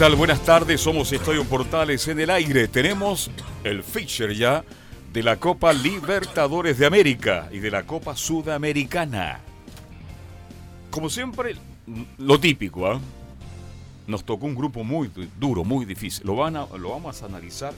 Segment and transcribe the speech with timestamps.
[0.00, 0.16] Tal?
[0.16, 2.68] Buenas tardes, somos Estadio Portales en el aire.
[2.68, 3.30] Tenemos
[3.64, 4.64] el feature ya
[5.12, 9.40] de la Copa Libertadores de América y de la Copa Sudamericana.
[10.90, 11.54] Como siempre,
[12.16, 12.98] lo típico, ¿ah?
[14.06, 16.24] Nos tocó un grupo muy duro, muy difícil.
[16.24, 17.74] Lo, van a, lo vamos a analizar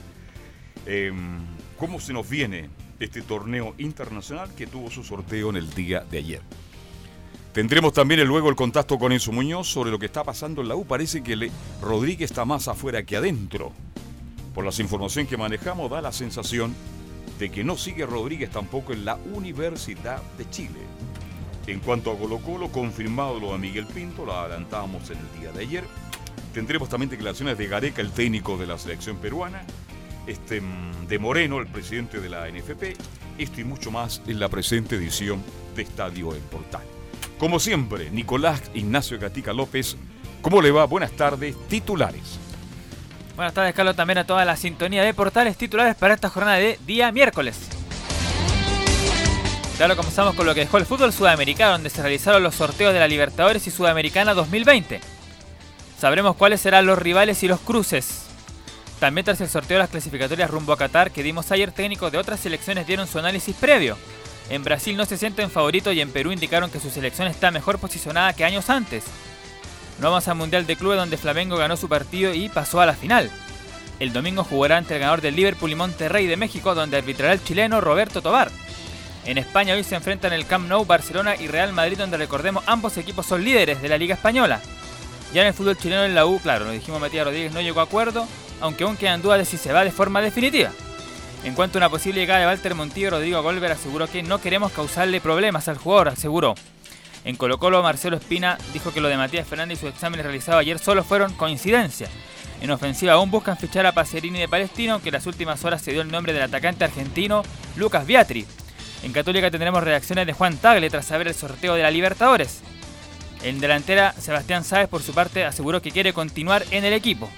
[0.85, 1.41] em,
[1.77, 2.69] cómo se nos viene
[3.01, 6.41] este torneo internacional que tuvo su sorteo en el día de ayer.
[7.53, 10.75] Tendremos también luego el contacto con Enzo Muñoz sobre lo que está pasando en la
[10.75, 10.85] U.
[10.85, 11.51] Parece que le,
[11.83, 13.71] Rodríguez está más afuera que adentro.
[14.55, 16.73] Por las informaciones que manejamos, da la sensación
[17.37, 20.79] de que no sigue Rodríguez tampoco en la Universidad de Chile.
[21.67, 25.51] En cuanto a Colo Colo, confirmado lo de Miguel Pinto, lo adelantábamos en el día
[25.51, 25.83] de ayer.
[26.55, 29.61] Tendremos también declaraciones de Gareca, el técnico de la selección peruana,
[30.25, 32.95] este, mm, de Moreno, el presidente de la NFP,
[33.37, 35.43] esto y mucho más en la presente edición
[35.75, 36.92] de Estadio en Portal.
[37.37, 39.97] Como siempre, Nicolás Ignacio Gatica López,
[40.41, 40.85] ¿cómo le va?
[40.85, 42.39] Buenas tardes, titulares.
[43.35, 46.79] Buenas tardes, Carlos, también a toda la sintonía de portales titulares para esta jornada de
[46.85, 47.57] día miércoles.
[49.77, 52.99] Claro, comenzamos con lo que dejó el fútbol sudamericano, donde se realizaron los sorteos de
[52.99, 55.01] la Libertadores y Sudamericana 2020.
[55.99, 58.25] Sabremos cuáles serán los rivales y los cruces.
[58.99, 62.19] También tras el sorteo de las clasificatorias rumbo a Qatar que dimos ayer, técnicos de
[62.19, 63.97] otras selecciones dieron su análisis previo.
[64.49, 67.79] En Brasil no se sienten favoritos y en Perú indicaron que su selección está mejor
[67.79, 69.05] posicionada que años antes.
[69.99, 72.93] No vamos al Mundial de Clubes donde Flamengo ganó su partido y pasó a la
[72.93, 73.31] final.
[73.99, 77.43] El domingo jugará ante el ganador del Liverpool y Monterrey de México donde arbitrará el
[77.43, 78.51] chileno Roberto Tobar.
[79.25, 82.97] En España hoy se enfrentan el Camp Nou, Barcelona y Real Madrid donde recordemos ambos
[82.97, 84.59] equipos son líderes de la Liga Española.
[85.33, 87.79] Ya en el fútbol chileno en la U, claro, lo dijimos Matías Rodríguez no llegó
[87.79, 88.27] a acuerdo,
[88.59, 90.71] aunque aún quedan dudas de si se va de forma definitiva.
[91.43, 94.71] En cuanto a una posible llegada de Walter Montillo, Rodrigo Golver aseguró que no queremos
[94.71, 96.55] causarle problemas al jugador, aseguró.
[97.25, 100.61] En Colo Colo, Marcelo Espina dijo que lo de Matías Fernández y sus exámenes realizados
[100.61, 102.07] ayer solo fueron coincidencia.
[102.61, 105.91] En ofensiva aún buscan fichar a Pacerini de Palestino, que en las últimas horas se
[105.91, 107.43] dio el nombre del atacante argentino
[107.75, 108.45] Lucas Biatri.
[109.03, 112.61] En Católica tendremos reacciones de Juan Tagle tras saber el sorteo de la Libertadores.
[113.43, 117.29] En delantera, Sebastián Sáez por su parte aseguró que quiere continuar en el equipo.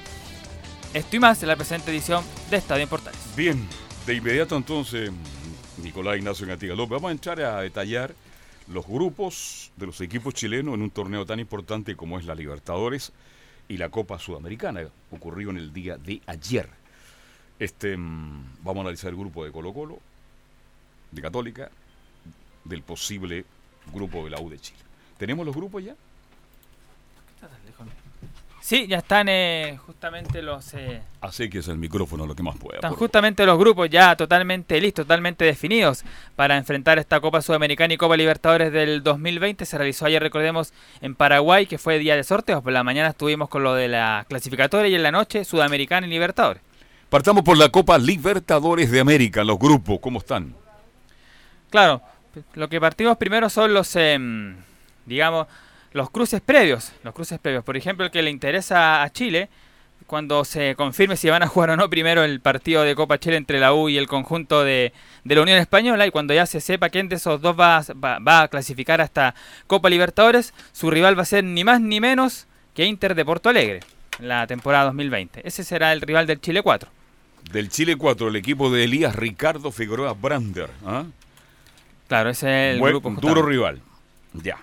[0.93, 3.19] Esto y más en la presente edición de Estadio Portales.
[3.35, 3.67] Bien,
[4.05, 5.11] de inmediato entonces,
[5.81, 8.13] Nicolás Ignacio Gatiga López, vamos a entrar a detallar
[8.67, 13.11] los grupos de los equipos chilenos en un torneo tan importante como es la Libertadores
[13.67, 16.69] y la Copa Sudamericana, ocurrió en el día de ayer.
[17.57, 19.99] Este, mm, vamos a analizar el grupo de Colo Colo,
[21.11, 21.71] de Católica,
[22.63, 23.43] del posible
[23.91, 24.79] grupo de la U de Chile.
[25.17, 25.95] ¿Tenemos los grupos ya?
[28.65, 30.73] Sí, ya están eh, justamente los...
[30.73, 32.77] Eh, Así que es el micrófono lo que más pueda.
[32.77, 36.03] Están justamente los grupos ya totalmente listos, totalmente definidos
[36.35, 39.67] para enfrentar esta Copa Sudamericana y Copa Libertadores del 2020.
[39.67, 42.63] Se realizó ayer, recordemos, en Paraguay, que fue día de sorteos.
[42.63, 46.09] Por la mañana estuvimos con lo de la clasificatoria y en la noche Sudamericana y
[46.09, 46.63] Libertadores.
[47.11, 50.55] Partamos por la Copa Libertadores de América, los grupos, ¿cómo están?
[51.69, 52.01] Claro,
[52.55, 54.55] lo que partimos primero son los, em,
[55.05, 55.45] digamos,
[55.95, 57.63] los cruces previos, los cruces previos.
[57.63, 59.49] Por ejemplo, el que le interesa a Chile,
[60.07, 63.37] cuando se confirme si van a jugar o no primero el partido de Copa Chile
[63.37, 64.93] entre la U y el conjunto de,
[65.23, 68.19] de la Unión Española y cuando ya se sepa quién de esos dos va, va,
[68.19, 69.33] va a clasificar hasta
[69.67, 72.45] Copa Libertadores, su rival va a ser ni más ni menos
[72.75, 73.79] que Inter de Porto Alegre
[74.19, 75.47] en la temporada 2020.
[75.47, 76.89] Ese será el rival del Chile 4.
[77.51, 80.69] Del Chile 4, el equipo de Elías Ricardo Figueroa Brander.
[80.85, 81.05] ¿ah?
[82.09, 83.09] Claro, ese es el Buen- grupo.
[83.21, 83.81] duro rival.
[84.33, 84.57] Ya.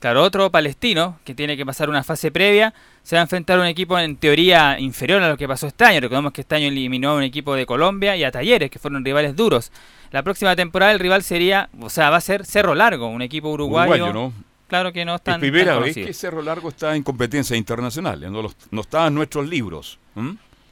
[0.00, 2.72] Claro, otro palestino que tiene que pasar una fase previa
[3.02, 5.84] se va a enfrentar a un equipo en teoría inferior a lo que pasó este
[5.84, 6.00] año.
[6.00, 9.04] Recordemos que este año eliminó a un equipo de Colombia y a Talleres, que fueron
[9.04, 9.72] rivales duros.
[10.12, 13.48] La próxima temporada el rival sería, o sea, va a ser Cerro Largo, un equipo
[13.50, 14.04] uruguayo.
[14.04, 14.32] Uruguayo, ¿no?
[14.68, 18.20] Claro que no Es están primera tan vez que Cerro Largo está en competencia internacional.
[18.30, 19.98] No, los- no está en nuestros libros.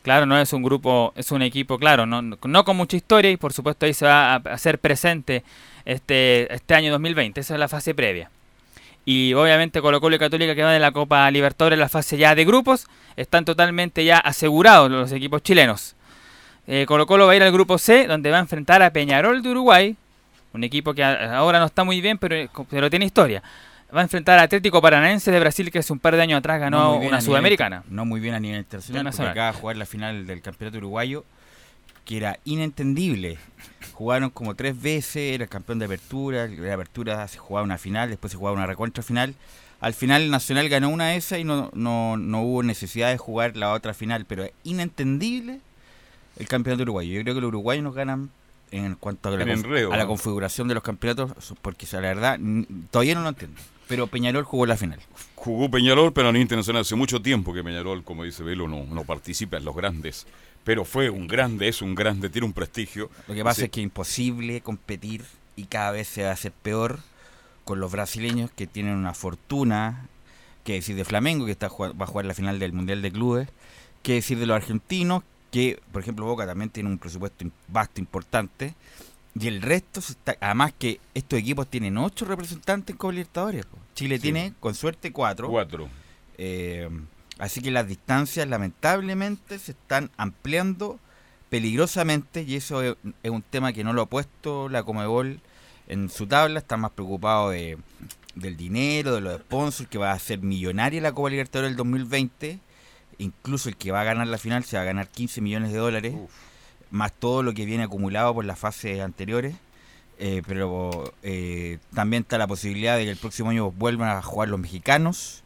[0.03, 3.37] Claro, no es un grupo, es un equipo, claro, no, no con mucha historia y
[3.37, 5.43] por supuesto ahí se va a hacer presente
[5.85, 7.41] este, este año 2020.
[7.41, 8.31] Esa es la fase previa.
[9.09, 12.35] Y obviamente Colo Colo y Católica que van de la Copa Libertadores, la fase ya
[12.35, 15.95] de grupos, están totalmente ya asegurados los equipos chilenos.
[16.67, 19.45] Eh, Colo Colo va a ir al grupo C, donde va a enfrentar a Peñarol
[19.45, 19.97] de Uruguay,
[20.53, 23.45] un equipo que ahora no está muy bien, pero, pero tiene historia.
[23.95, 26.59] Va a enfrentar a Atlético Paranaense de Brasil, que hace un par de años atrás
[26.59, 27.85] ganó No una sudamericana.
[27.89, 31.25] No muy bien a nivel internacional, porque acaba de jugar la final del campeonato uruguayo,
[32.07, 33.37] que era inentendible.
[33.93, 38.31] Jugaron como tres veces, era campeón de apertura, de apertura se jugaba una final, después
[38.31, 39.35] se jugaba una recontra final.
[39.81, 43.19] Al final el Nacional ganó una de esas y no, no, no hubo necesidad de
[43.19, 45.61] jugar la otra final, pero es inentendible
[46.39, 47.13] el campeonato uruguayo.
[47.13, 48.31] Yo creo que los uruguayos nos ganan
[48.71, 52.39] en cuanto a la, enredo, a la configuración de los campeonatos, porque la verdad
[52.91, 53.61] todavía no lo entiendo.
[53.89, 55.01] Pero Peñarol jugó la final.
[55.35, 58.85] Jugó Peñarol, pero a nivel internacional hace mucho tiempo que Peñarol, como dice Velo, no,
[58.85, 60.27] no participa en los grandes.
[60.67, 63.09] Pero fue un grande, es un grande, tiene un prestigio.
[63.29, 63.65] Lo que pasa Sí.
[63.67, 65.25] es que es imposible competir
[65.55, 66.99] y cada vez se va a hacer peor
[67.65, 70.09] con los brasileños que tienen una fortuna,
[70.65, 73.49] que decir de Flamengo, que está va a jugar la final del Mundial de Clubes,
[74.03, 75.23] que decir de los argentinos,
[75.53, 78.75] que por ejemplo Boca también tiene un presupuesto vasto, importante,
[79.39, 83.67] y el resto, está, además que estos equipos tienen ocho representantes en Copa Libertadores.
[83.95, 84.23] Chile Sí.
[84.23, 85.49] tiene, con suerte, cuatro.
[85.49, 85.89] Cuatro.
[86.39, 86.89] Eh,
[87.39, 90.99] así que las distancias lamentablemente se están ampliando
[91.49, 95.41] peligrosamente y eso es, un tema que no lo ha puesto la Comebol
[95.89, 97.79] en su tabla, está más preocupado de,
[98.35, 102.59] del dinero, de los sponsors, que va a ser millonaria la Copa Libertadores del 2020,
[103.19, 105.79] incluso el que va a ganar la final se va a ganar 15 millones de
[105.79, 106.31] dólares, Uf.
[106.91, 109.55] más todo lo que viene acumulado por las fases anteriores.
[110.19, 114.49] Eh, pero eh, también está la posibilidad de que el próximo año vuelvan a jugar
[114.49, 115.43] los mexicanos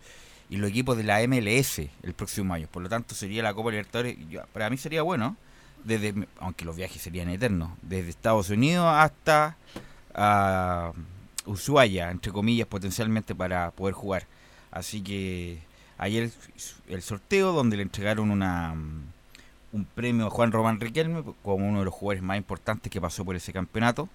[0.51, 2.67] y los equipos de la MLS el próximo año.
[2.71, 4.17] Por lo tanto, sería la Copa Libertadores.
[4.29, 5.37] yo- para mí sería bueno,
[5.85, 9.57] desde aunque los viajes serían eternos, desde Estados Unidos hasta
[10.15, 10.93] ah,
[11.47, 14.27] Ushuaia, entre comillas, potencialmente para poder jugar.
[14.71, 15.59] Así que
[15.99, 16.31] ayer
[16.89, 18.75] el sorteo donde le entregaron una
[19.73, 23.25] un premio a Juan Román Riquelme como uno de los jugadores más importantes que pasó
[23.25, 24.09] por ese campeonato.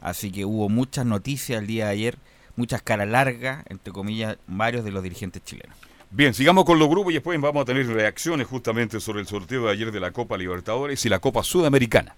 [0.00, 2.18] Así que hubo muchas noticias el día de ayer,
[2.56, 5.76] muchas caras largas, entre comillas, varios de los dirigentes chilenos.
[6.10, 9.64] Bien, sigamos con los grupos y después vamos a tener reacciones justamente sobre el sorteo
[9.66, 12.14] de ayer de la Copa Libertadores y la Copa Sudamericana.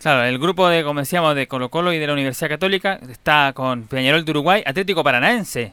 [0.00, 3.52] Claro, el grupo de, como decíamos, de Colo Colo y de la Universidad Católica está
[3.54, 5.72] con Peñarol de Uruguay, Atlético Paranaense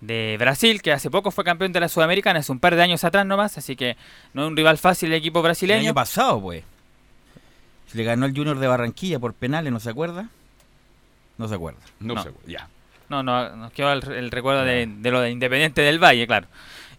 [0.00, 3.04] de Brasil, que hace poco fue campeón de la Sudamericana, es un par de años
[3.04, 3.96] atrás nomás, así que
[4.34, 5.80] no es un rival fácil el equipo El brasileño.
[5.80, 6.64] año pasado, pues.
[7.86, 10.28] Se le ganó el Junior de Barranquilla por penales, ¿no se acuerda?
[11.38, 11.78] No se acuerda.
[12.00, 12.22] No, No.
[12.22, 12.68] sé, ya.
[13.12, 16.46] No, no, nos quedó el, el recuerdo de, de lo de Independiente del Valle, claro.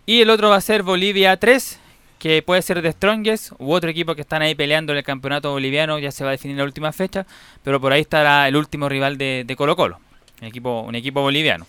[0.06, 1.80] Y el otro va a ser Bolivia 3,
[2.20, 5.50] que puede ser de Strongest u otro equipo que están ahí peleando en el campeonato
[5.50, 7.26] boliviano, ya se va a definir la última fecha,
[7.64, 10.00] pero por ahí estará el último rival de, de Colo Colo,
[10.40, 11.66] un equipo, un equipo boliviano.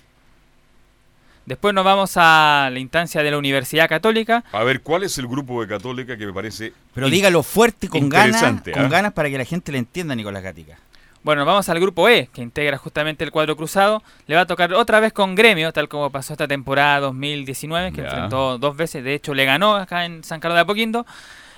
[1.47, 4.45] Después nos vamos a la instancia de la Universidad Católica.
[4.53, 6.75] A ver, ¿cuál es el grupo de Católica que me parece...
[6.93, 8.89] Pero dígalo fuerte y con ganas, Interesante, con ¿ah?
[8.89, 10.77] ganas para que la gente le entienda, Nicolás Gatica.
[11.25, 14.03] Bueno, vamos al grupo E, que integra justamente el cuadro cruzado.
[14.27, 18.03] Le va a tocar otra vez con Gremio, tal como pasó esta temporada 2019, que
[18.03, 19.03] enfrentó dos veces.
[19.03, 21.07] De hecho, le ganó acá en San Carlos de Apoquindo.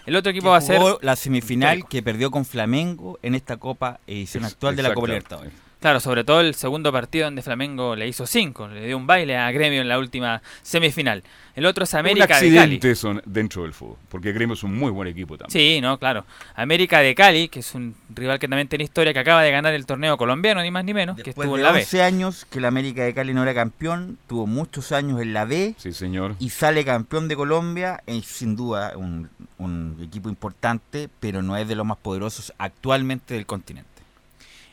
[0.07, 0.81] El otro equipo va a ser...
[1.01, 1.89] la semifinal histórico.
[1.89, 5.09] que perdió con Flamengo en esta Copa edición actual de la Copa.
[5.09, 5.53] Libertadores.
[5.81, 9.37] Claro, sobre todo el segundo partido donde Flamengo le hizo cinco, le dio un baile
[9.37, 11.23] a Gremio en la última semifinal.
[11.55, 12.93] El otro es un América de accidente Cali.
[12.93, 15.53] eso dentro del fútbol, porque Gremio es un muy buen equipo también.
[15.53, 16.25] Sí, no, claro.
[16.55, 19.75] América de Cali, que es un rival que también tiene historia, que acaba de ganar
[19.75, 21.81] el torneo colombiano, ni más ni menos, que estuvo de en la B.
[21.81, 25.45] 11 años que la América de Cali no era campeón, tuvo muchos años en la
[25.45, 26.37] B Sí, señor.
[26.39, 29.29] y sale campeón de Colombia, es sin duda un,
[29.59, 33.96] un equipo importante, pero no es de los más poderosos actualmente del continente.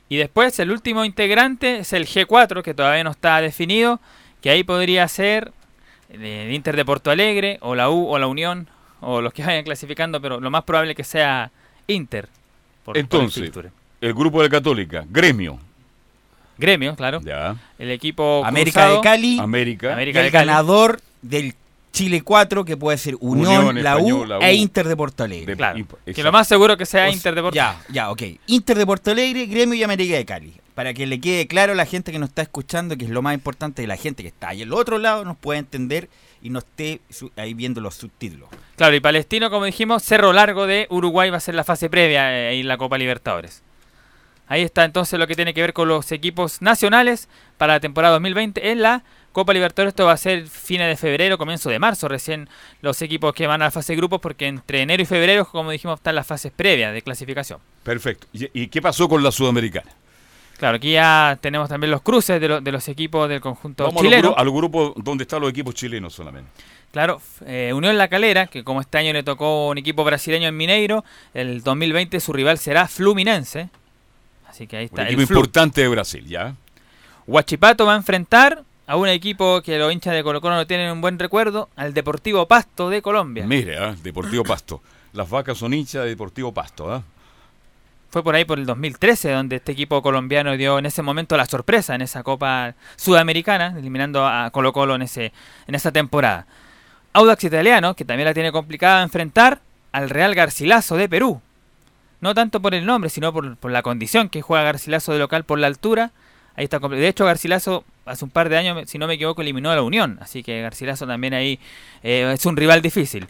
[0.10, 4.00] Y después el último integrante es el G4, que todavía no está definido,
[4.42, 5.52] que ahí podría ser
[6.10, 8.68] el Inter de Porto Alegre, o la U, o la Unión,
[9.02, 11.52] o los que vayan clasificando, pero lo más probable es que sea
[11.88, 12.28] Inter.
[12.86, 13.52] por- por el Entonces,
[14.02, 15.58] el grupo de Católica, Gremio.
[16.58, 17.20] Gremio, claro.
[17.24, 17.56] Ya.
[17.80, 19.94] El equipo América cruzado, de Cali, América.
[19.94, 20.48] América el de Cali.
[20.48, 21.56] ganador del
[21.94, 24.42] Chile 4, que puede ser Unión, Unión, la, U, Español, la U.
[24.42, 25.46] e Inter de Porto Alegre.
[25.46, 25.86] De- Claro.
[26.06, 28.22] Que lo más seguro que sea O Inter de Porto Ya, ya, ok.
[28.48, 30.54] Inter de Porto Alegre, Gremio y América de Cali.
[30.74, 33.22] Para que le quede claro a la gente que nos está escuchando, que es lo
[33.22, 36.10] más importante, que la gente que está ahí al otro lado nos pueda entender
[36.42, 37.00] y no esté
[37.36, 38.50] ahí viendo los subtítulos.
[38.76, 42.36] Claro, y Palestino, como dijimos, Cerro Largo de Uruguay va a ser la fase previa
[42.50, 43.62] eh, en la Copa Libertadores.
[44.48, 48.14] Ahí está entonces lo que tiene que ver con los equipos nacionales para la temporada
[48.14, 49.04] 2020 en la
[49.34, 49.92] Copa Libertadores.
[49.92, 52.48] Esto va a ser fines de febrero, comienzo de marzo, recién
[52.82, 55.72] los equipos que van a la fase de grupos, porque entre enero y febrero, como
[55.72, 57.60] dijimos, están las fases previas de clasificación.
[57.84, 58.28] Perfecto.
[58.32, 59.92] ¿Y, y qué pasó con la Sudamericana?
[60.58, 64.02] Claro, aquí ya tenemos también los cruces de, lo- de los equipos del conjunto Vamos
[64.02, 64.32] chileno.
[64.32, 66.50] gru- al grupo donde están los equipos chilenos solamente.
[66.92, 70.56] Claro, eh, Unión La Calera, que como este año le tocó un equipo brasileño en
[70.56, 73.70] Mineiro, el 2020 su rival será Fluminense.
[74.48, 75.04] Así que ahí Un está.
[75.08, 76.54] equipo El importante de Brasil, ¿ya?
[77.26, 80.92] Huachipato va a enfrentar a un equipo que los hinchas de Colo Colo no tienen
[80.92, 83.44] un buen recuerdo, al Deportivo Pasto de Colombia.
[83.48, 83.96] Mire, ¿ah?
[84.04, 84.84] Deportivo Pasto.
[85.14, 87.02] Las vacas son hinchas de Deportivo Pasto, ¿ah?
[88.12, 91.48] Fue por ahí por el 2013 donde este equipo colombiano dio en ese momento la
[91.48, 95.34] sorpresa en esa Copa Sudamericana, eliminando a Colo Colo en, ese,
[95.66, 96.46] en esa temporada.
[97.14, 101.42] Audax Italiano, que también la tiene complicada enfrentar al Real Garcilaso de Perú.
[102.22, 105.46] No tanto por el nombre, sino por, por la condición que juega Garcilaso de local
[105.46, 106.12] por la altura.
[106.56, 109.72] Ahí está De hecho, Garcilaso hace un par de años, si no me equivoco, eliminó
[109.72, 110.18] a la Unión.
[110.22, 111.60] Así que Garcilaso también ahí
[112.04, 113.28] eh, es un rival difícil.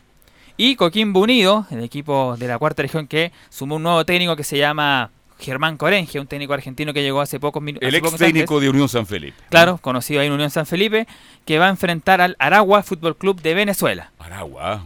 [0.57, 4.43] Y Coquimbo Unido, el equipo de la cuarta región que sumó un nuevo técnico que
[4.43, 7.87] se llama Germán Corenje, un técnico argentino que llegó hace pocos minutos.
[7.87, 9.37] El ex técnico de Unión San Felipe.
[9.49, 11.07] Claro, conocido ahí en Unión San Felipe,
[11.45, 14.11] que va a enfrentar al Aragua Fútbol Club de Venezuela.
[14.19, 14.85] Aragua.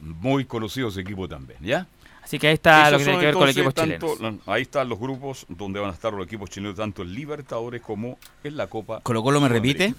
[0.00, 1.86] Muy conocido ese equipo también, ¿ya?
[2.28, 4.18] Así que ahí está Esos lo que tiene que ver con los equipos chilenos.
[4.18, 7.80] tanto- Ahí están los grupos donde van a estar los equipos chilenos, tanto en Libertadores
[7.80, 9.00] como en la Copa.
[9.02, 9.94] Colo Colo me repite,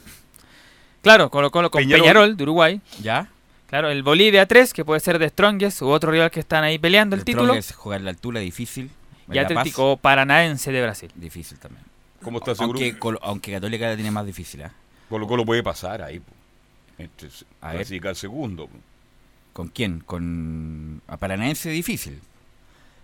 [1.01, 2.01] Claro, Colo Colo con Peñarol.
[2.01, 2.81] Peñarol, de Uruguay.
[3.01, 3.27] ¿ya?
[3.65, 6.77] Claro, el Bolivia 3, que puede ser de Strongest u otro rival que están ahí
[6.77, 7.45] peleando el, título.
[7.45, 8.91] Strongest jugar la altura difícil.
[9.31, 11.11] Y Atlético Paranaense de Brasil.
[11.15, 11.83] difícil también.
[12.21, 12.99] ¿Cómo está ese Aunque?
[12.99, 14.71] Colo- aunque Católica la tiene más difícil, ¿ah?
[15.09, 16.21] Colo Colo puede pasar ahí.
[16.99, 17.27] Este,
[17.61, 17.77] A ver.
[17.77, 18.69] clasificar segundo.
[19.59, 19.99] ¿Con quién?
[19.99, 22.21] Con a Paranaense difícil.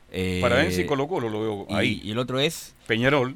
[0.09, 1.99] Eh, Paranaense y Colo Colo lo veo ahí.
[2.01, 3.35] Y el otro es Peñarol.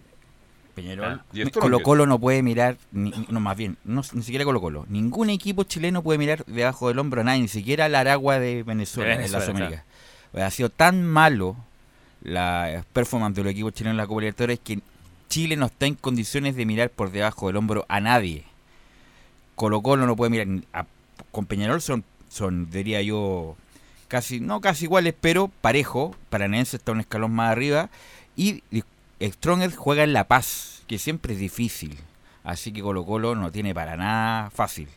[0.73, 1.19] Peñarol.
[1.19, 1.49] Ah.
[1.51, 4.85] Colo Colo no puede mirar, ni- no más bien, no, ni siquiera Colo Colo.
[4.87, 8.63] Ningún equipo chileno puede mirar debajo del hombro a nadie, ni siquiera la Aragua de
[8.63, 9.83] Venezuela, en Venezuela, la Sudamérica.
[10.31, 11.57] Pues ha sido tan malo
[12.21, 14.79] la performance de los equipos chilenos en la Copa Libertadores que
[15.27, 18.45] Chile no está en condiciones de mirar por debajo del hombro a nadie.
[19.55, 20.85] Colo Colo no puede mirar, a-
[21.31, 23.57] con Peñarol son, son, diría yo,
[24.07, 26.15] casi, no casi iguales, pero parejo.
[26.29, 27.89] Paranaense está un escalón más arriba.
[28.37, 28.63] Y
[29.21, 31.97] Strongest juega en La Paz, que siempre es difícil.
[32.43, 34.87] Así que Colo Colo no tiene para nada fácil.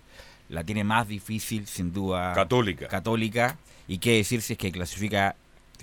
[0.49, 2.87] La tiene más difícil, sin duda, Católica.
[2.89, 3.57] Católica.
[3.89, 5.35] Y qué decir si es que clasifica,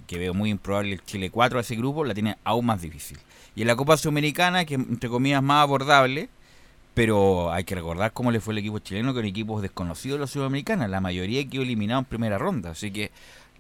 [0.08, 3.18] que veo muy improbable el Chile 4 a ese grupo, la tiene aún más difícil.
[3.56, 6.29] Y en la Copa Sudamericana, que entre comillas más abordable,
[7.00, 10.27] pero hay que recordar cómo le fue el equipo chileno con equipos desconocidos de la
[10.27, 10.86] Sudamericana.
[10.89, 12.72] La mayoría quedó eliminado en primera ronda.
[12.72, 13.10] Así que,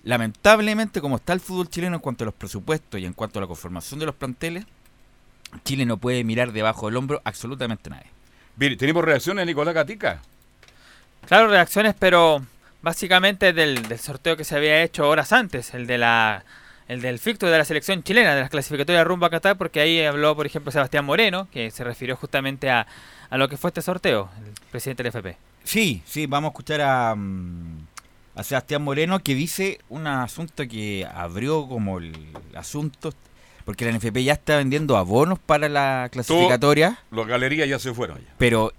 [0.03, 3.43] lamentablemente, como está el fútbol chileno en cuanto a los presupuestos y en cuanto a
[3.43, 4.65] la conformación de los planteles,
[5.63, 8.07] Chile no puede mirar debajo del hombro absolutamente nadie.
[8.57, 10.21] Bien, ¿tenemos reacciones, Nicolás Gatica?
[11.25, 12.45] Claro, reacciones, pero
[12.81, 16.43] básicamente del, del sorteo que se había hecho horas antes, el de la
[16.89, 20.03] el del ficto de la selección chilena, de las clasificatorias rumbo a Qatar, porque ahí
[20.03, 22.87] habló, por ejemplo, Sebastián Moreno, que se refirió justamente a,
[23.29, 25.37] a lo que fue este sorteo, el presidente del FP.
[25.63, 27.85] Sí, sí, vamos a escuchar a, mm,
[28.35, 32.13] a Sebastián Moreno que dice un asunto que abrió como el
[32.55, 33.13] asunto,
[33.65, 38.17] porque la NFP ya está vendiendo abonos para la clasificatoria, Las galerías ya se fueron
[38.19, 38.33] ya.
[38.37, 38.73] pero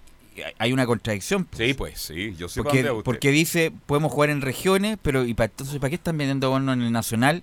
[0.58, 1.44] hay una contradicción.
[1.44, 1.58] pues.
[1.68, 5.46] Sí, pues, sí, yo sé Porque, porque dice, podemos jugar en regiones, pero ¿y para,
[5.50, 7.42] entonces para qué están vendiendo abonos en el nacional?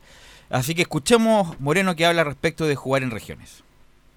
[0.50, 3.64] Así que escuchemos Moreno que habla respecto de jugar en regiones.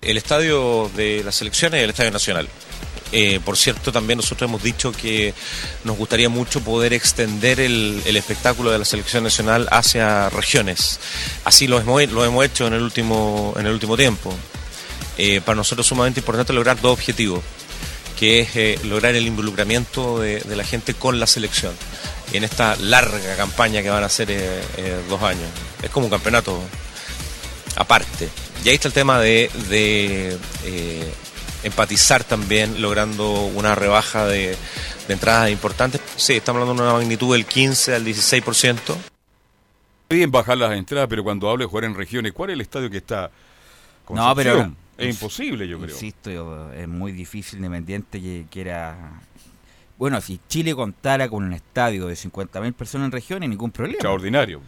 [0.03, 2.49] El estadio de las selecciones es el estadio nacional.
[3.13, 5.35] Eh, por cierto, también nosotros hemos dicho que
[5.85, 11.01] nos gustaría mucho poder extender el, espectáculo de la selección nacional hacia regiones.
[11.45, 14.33] Así lo hemos, hecho en el último, en el último tiempo.
[15.19, 17.43] Eh, para nosotros es sumamente importante lograr dos objetivos,
[18.19, 21.75] que es eh, lograr el involucramiento de, la gente con la selección
[22.33, 25.51] en esta larga campaña que van a eh, dos años.
[25.83, 26.59] Es como un campeonato
[27.77, 28.31] aparte.
[28.65, 31.15] Y ahí está el tema de, de, eh,
[31.63, 34.57] empatizar también, logrando una rebaja de,
[35.09, 36.01] de entradas importantes.
[36.17, 38.97] Sí, estamos hablando de una magnitud del 15 al 16%.
[40.11, 42.91] Bien bajar las entradas, pero cuando hable de jugar en regiones, ¿cuál es el estadio
[42.91, 43.31] que está?
[44.11, 45.91] No, pero es imposible, yo creo.
[45.91, 49.21] Insisto, es muy difícil independiente que quiera...
[49.97, 53.97] Bueno, si Chile contara con un estadio de 50.000 personas en regiones, ningún problema.
[53.97, 54.61] Extraordinario.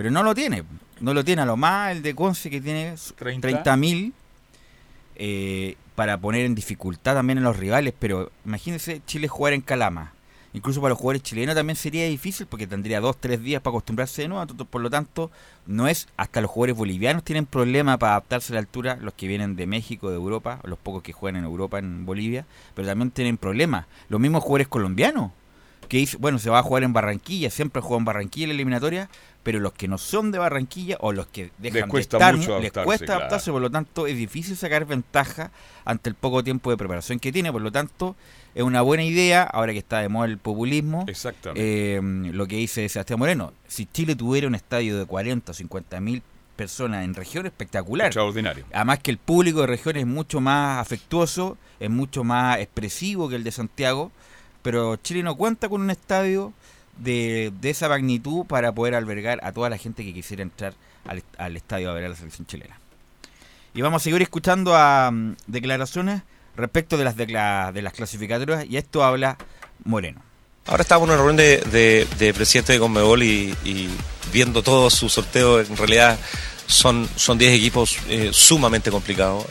[0.00, 0.64] Pero no lo tiene.
[1.00, 3.62] No lo tiene a lo más el de Conce que tiene 30.
[3.62, 4.12] 30.000
[5.16, 7.92] eh, para poner en dificultad también a los rivales.
[7.98, 10.14] Pero imagínense Chile jugar en Calama.
[10.54, 14.22] Incluso para los jugadores chilenos también sería difícil porque tendría dos, tres días para acostumbrarse
[14.22, 14.46] de nuevo.
[14.64, 15.30] Por lo tanto,
[15.66, 19.28] no es hasta los jugadores bolivianos tienen problemas para adaptarse a la altura, los que
[19.28, 23.10] vienen de México, de Europa, los pocos que juegan en Europa, en Bolivia, pero también
[23.10, 23.84] tienen problemas.
[24.08, 25.32] Los mismos jugadores colombianos
[25.90, 29.10] que bueno, se va a jugar en Barranquilla, siempre juegan en Barranquilla en la eliminatoria,
[29.42, 32.50] pero los que no son de Barranquilla o los que dejan cuesta de estar, mucho
[32.58, 33.20] les adaptarse, cuesta claro.
[33.20, 35.50] adaptarse, por lo tanto es difícil sacar ventaja
[35.84, 38.16] ante el poco tiempo de preparación que tiene, por lo tanto
[38.54, 41.96] es una buena idea, ahora que está de moda el populismo, Exactamente.
[41.96, 46.00] eh, lo que dice Sebastián Moreno, si Chile tuviera un estadio de 40 o 50
[46.00, 46.22] mil
[46.56, 48.08] personas en región, espectacular.
[48.08, 48.66] Extraordinario.
[48.72, 53.36] Además que el público de región es mucho más afectuoso, es mucho más expresivo que
[53.36, 54.12] el de Santiago,
[54.60, 56.52] pero Chile no cuenta con un estadio
[56.98, 60.74] de, de esa magnitud para poder albergar a toda la gente que quisiera entrar
[61.06, 62.78] al, al estadio a ver a la selección chilena.
[63.74, 65.12] Y vamos a seguir escuchando a
[65.46, 66.22] declaraciones
[66.56, 69.36] respecto de las, de las clasificatorias y esto habla
[69.84, 70.22] Moreno.
[70.66, 73.88] Ahora estamos en una reunión de, de, de presidente de Conmebol y,
[74.32, 76.18] viendo todo su sorteo, en realidad
[76.66, 79.46] son son 10 equipos eh, sumamente complicados.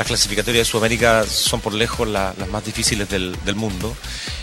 [0.00, 3.94] Las clasificatorias de Sudamérica son por lejos la- las más difíciles del, del mundo.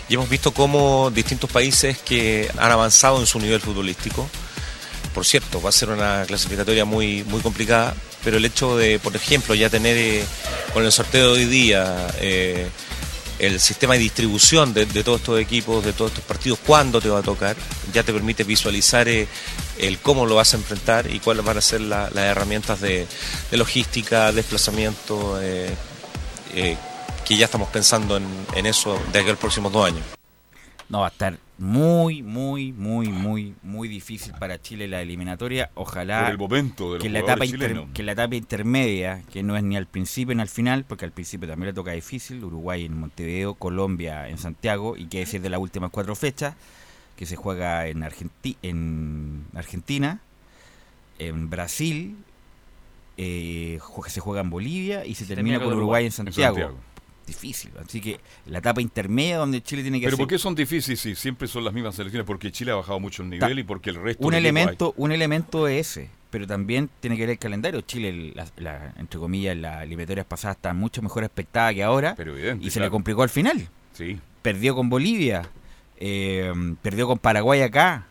[0.08, 4.28] Y hemos visto cómo distintos países que han avanzado en su nivel futbolístico,
[5.12, 9.16] por cierto, va a ser una clasificatoria muy, muy complicada, pero el hecho de, por
[9.16, 10.24] ejemplo, ya tener eh,
[10.72, 12.68] con el sorteo de hoy día eh,
[13.38, 17.20] el sistema de distribución de, todos estos equipos, de todos estos partidos, cuándo te va
[17.20, 17.56] a tocar,
[17.92, 19.28] ya te permite visualizar eh,
[19.78, 23.06] el cómo lo vas a enfrentar y cuáles van a ser la- las herramientas de,
[23.50, 25.70] de logística, desplazamiento, eh,
[26.54, 26.76] eh,
[27.24, 30.02] que ya estamos pensando en, en eso de aquí a los próximos dos años.
[30.88, 35.70] No, va a estar muy, muy, muy, muy, muy difícil para Chile la eliminatoria.
[35.74, 39.42] Ojalá Por el momento de los que la, etapa inter- que la etapa intermedia, que
[39.42, 42.44] no es ni al principio ni al final, porque al principio también le toca difícil,
[42.44, 46.54] Uruguay en Montevideo, Colombia en Santiago, y que decir de las últimas cuatro fechas,
[47.16, 50.20] que se juega en, Argenti- en Argentina,
[51.18, 52.16] en Brasil,
[53.16, 56.54] eh, se juega en Bolivia y se, termina con Uruguay en en Santiago.
[56.56, 56.78] Santiago.
[57.28, 60.54] Difícil, así que la etapa intermedia donde Chile tiene que Pero hacer ¿por qué son
[60.54, 62.26] difíciles si siempre son las mismas selecciones?
[62.26, 64.26] Porque Chile ha bajado mucho el nivel y porque el resto...
[64.26, 68.46] un elemento un elemento es ese pero también tiene que ver el calendario Chile la-
[68.56, 72.66] la- entre comillas las eliminatorias pasadas está mucho mejor expectada que ahora hay- Pero evidente,
[72.66, 72.92] y se le claro.
[72.92, 74.18] complicó al final Sí.
[74.42, 75.48] perdió con Bolivia
[75.98, 78.06] eh, perdió con Paraguay acá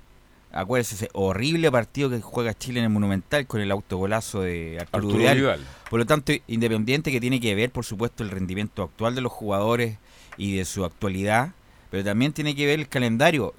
[0.51, 4.97] acuérdense ese horrible partido que juega Chile en el Monumental con el autogolazo de Arturo,
[5.07, 5.37] Arturo Vidal.
[5.37, 5.65] Vidal.
[5.89, 9.31] Por lo tanto, Independiente que tiene que ver, por supuesto, el rendimiento actual de los
[9.31, 9.97] jugadores
[10.37, 11.53] y de su actualidad,
[11.91, 13.53] pero también tiene que ver el calendario.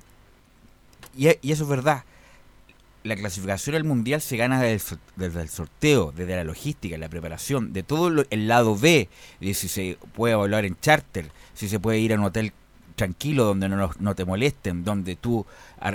[1.16, 2.04] Y, y eso es verdad.
[3.04, 7.08] La clasificación al Mundial se gana desde el, desde el sorteo, desde la logística, la
[7.08, 9.08] preparación, de todo lo- el lado B,
[9.40, 12.52] de si se puede volar en charter, si se puede ir a un hotel
[12.98, 15.46] tranquilo donde no, no te molesten, donde tú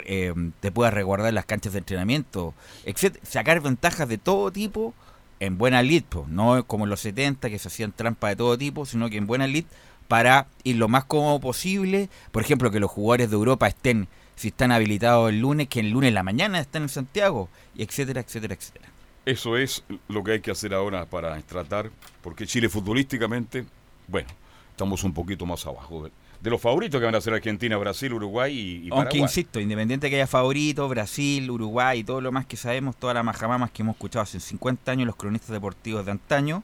[0.05, 3.17] eh, te puedas resguardar las canchas de entrenamiento, etc.
[3.21, 4.95] Sacar ventajas de todo tipo
[5.39, 8.85] en buena lid, no como en los 70 que se hacían trampas de todo tipo,
[8.85, 9.65] sino que en buena lid
[10.07, 12.09] para ir lo más cómodo posible.
[12.31, 15.89] Por ejemplo, que los jugadores de Europa estén, si están habilitados el lunes, que el
[15.89, 18.87] lunes en la mañana estén en Santiago, y etcétera, etcétera, etcétera.
[19.25, 23.65] Eso es lo que hay que hacer ahora para tratar, porque Chile futbolísticamente,
[24.07, 24.29] bueno,
[24.71, 26.09] estamos un poquito más abajo
[26.43, 29.21] de, los favoritos que van a ser Argentina, Brasil, Uruguay y, y Aunque Paraguay.
[29.21, 33.23] insisto, independiente que haya favoritos, Brasil, Uruguay y todo lo más que sabemos, todas las
[33.25, 36.63] majamamas que hemos escuchado hace 50 años, los cronistas deportivos de antaño,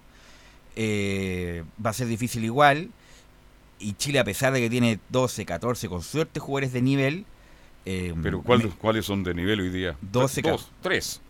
[0.75, 2.89] eh, va a ser difícil igual.
[3.79, 7.25] Y Chile, a pesar de que tiene 12, 14, con suerte, jugadores de nivel,
[7.85, 9.95] eh, Pero ¿cuál- me- ¿cuáles son de nivel hoy día?
[10.01, 11.21] 12 Dos, tres,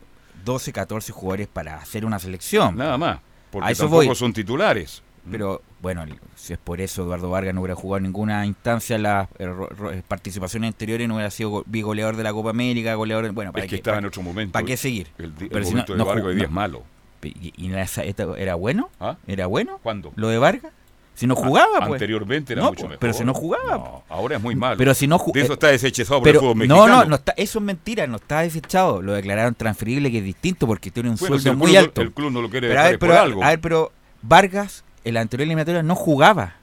[0.44, 2.76] 12, 14 jugadores para hacer una selección.
[2.76, 3.20] nada más.
[3.52, 4.16] Porque A eso tampoco voy.
[4.16, 5.04] son titulares.
[5.30, 9.28] Pero bueno, si es por eso Eduardo Vargas no hubiera jugado en ninguna instancia las
[9.40, 9.48] eh,
[9.94, 13.32] eh, participaciones anteriores, no hubiera sido go- bigoleador de la Copa América, goleador.
[13.32, 14.52] Bueno, ¿para Es que qué, estaba para- en otro momento.
[14.54, 15.08] ¿para qué seguir?
[15.18, 16.84] El, el Pero si no- momento no de Vargas hoy día es malo.
[17.24, 18.90] ¿Y, esa- esta- era bueno?
[19.00, 19.18] ¿Ah?
[19.28, 19.80] ¿Era bueno?
[19.84, 20.12] ¿Cuándo?
[20.16, 20.72] ¿Lo de Vargas?
[21.16, 21.94] Si no jugaba, Ah, pues.
[22.02, 23.00] Anteriormente era No, mucho mejor.
[23.00, 23.76] pero si no jugaba.
[23.78, 24.78] No, ahora es muy malo.
[24.78, 27.04] Pero si no De eso eh, está desechezado por Pero el fútbol no, mexicano.
[27.04, 29.02] no, no está, eso es mentira, no está desechado.
[29.02, 32.02] Lo declararon transferible, que es distinto porque tiene un Bueno, sueldo el muy club alto.
[32.02, 33.44] el club no lo quiere Pero a dejar ver, por algo.
[33.44, 36.56] a ver, pero Vargas, en la anterior eliminatoria, no jugaba.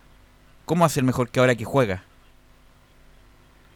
[0.64, 2.02] ¿Cómo va a ser mejor que ahora que juega?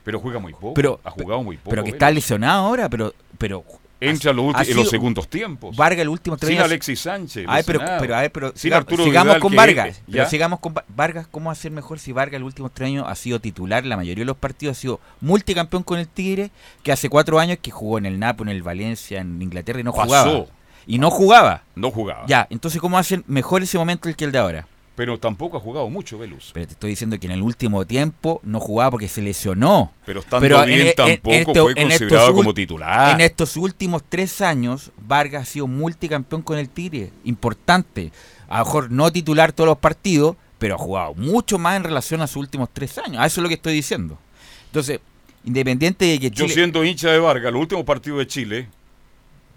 [0.04, 0.74] Pero juega muy poco.
[0.74, 1.70] Pero- ha jugado muy poco.
[1.70, 3.64] pero que está lesionado ahora, pero pero
[4.02, 5.76] Entra en los, en segundos tiempos.
[5.76, 7.44] Vargas el último tres Sin años- Alexis Sánchez.
[7.46, 9.98] Ay, pero, pero, a ver, pero Sin siga- Arturo sigamos Vidal, con Vargas.
[10.06, 10.12] ¿ya?
[10.12, 11.26] Pero sigamos con Va- Vargas.
[11.30, 13.84] ¿Cómo va a ser mejor si Vargas en los últimos tres años ha sido titular
[13.84, 14.78] la mayoría de los partidos?
[14.78, 16.50] Ha sido multicampeón con el Tigre,
[16.82, 19.84] que hace cuatro años que jugó en el Napoli, en el Valencia, en Inglaterra y
[19.84, 20.04] no Pasó.
[20.06, 20.46] jugaba.
[20.86, 21.62] Y no jugaba.
[21.74, 22.24] No jugaba.
[22.26, 24.66] Ya, entonces ¿cómo hacen mejor ese momento el que el de ahora?
[24.96, 26.50] Pero tampoco ha jugado mucho, Velus.
[26.52, 29.92] Pero te estoy diciendo que en el último tiempo no jugaba porque se lesionó.
[30.04, 33.14] Pero estando Pero en- bien en- tampoco en esto- fue considerado como titular.
[33.14, 37.12] En estos últimos tres años, Vargas ha sido multicampeón con el Tigre.
[37.24, 38.12] Importante.
[38.48, 42.20] A lo mejor no titular todos los partidos, pero ha jugado mucho más en relación
[42.20, 43.22] a sus últimos tres años.
[43.22, 44.18] A eso es lo que estoy diciendo.
[44.66, 45.00] Entonces,
[45.44, 48.68] independiente de que Yo siendo hincha de Vargas, los últimos partidos de Chile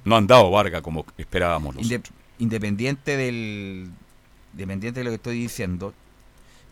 [0.05, 2.13] no han dado Vargas como esperábamos nosotros.
[2.39, 3.89] independiente del...
[4.53, 5.93] Independiente de lo que estoy diciendo,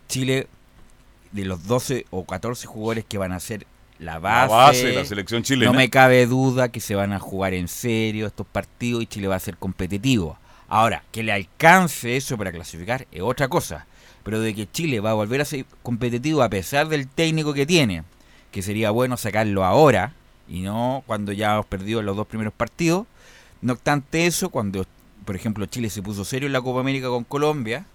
[0.08, 0.48] Chile,
[1.32, 3.66] de los 12 o 14 jugadores que van a ser
[3.98, 5.72] la La base, base de la selección chilena.
[5.72, 9.28] No me cabe duda que se van a jugar en serio estos partidos y Chile
[9.28, 10.38] va a ser competitivo.
[10.68, 13.86] Ahora, que le alcance eso para clasificar es otra cosa.
[14.24, 17.66] Pero de que Chile va a volver a ser competitivo a pesar del técnico que
[17.66, 18.04] tiene,
[18.52, 20.14] que sería bueno sacarlo ahora
[20.48, 23.08] y no cuando ya hemos perdido los dos primeros partidos.
[23.62, 24.86] No obstante eso, cuando,
[25.26, 27.86] por ejemplo, Chile se puso serio en la Copa América con Colombia,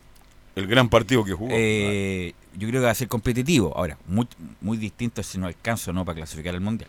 [0.55, 1.51] El gran partido que jugó.
[1.53, 3.77] eh, yo creo que va a ser competitivo.
[3.77, 4.27] Ahora, muy,
[4.61, 6.89] muy distinto si no alcanza o no para clasificar al Mundial.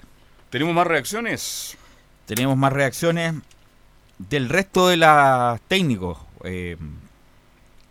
[0.49, 1.77] ¿Tenemos más reacciones?
[2.25, 3.33] Tenemos más reacciones
[4.17, 6.17] del resto de los técnicos.
[6.43, 6.77] Eh,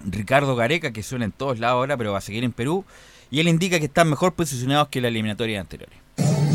[0.08, 2.84] Ricardo Gareca, que suena en todos lados ahora, pero va a seguir en Perú.
[3.30, 5.98] Y él indica que están mejor posicionados que las eliminatorias anteriores.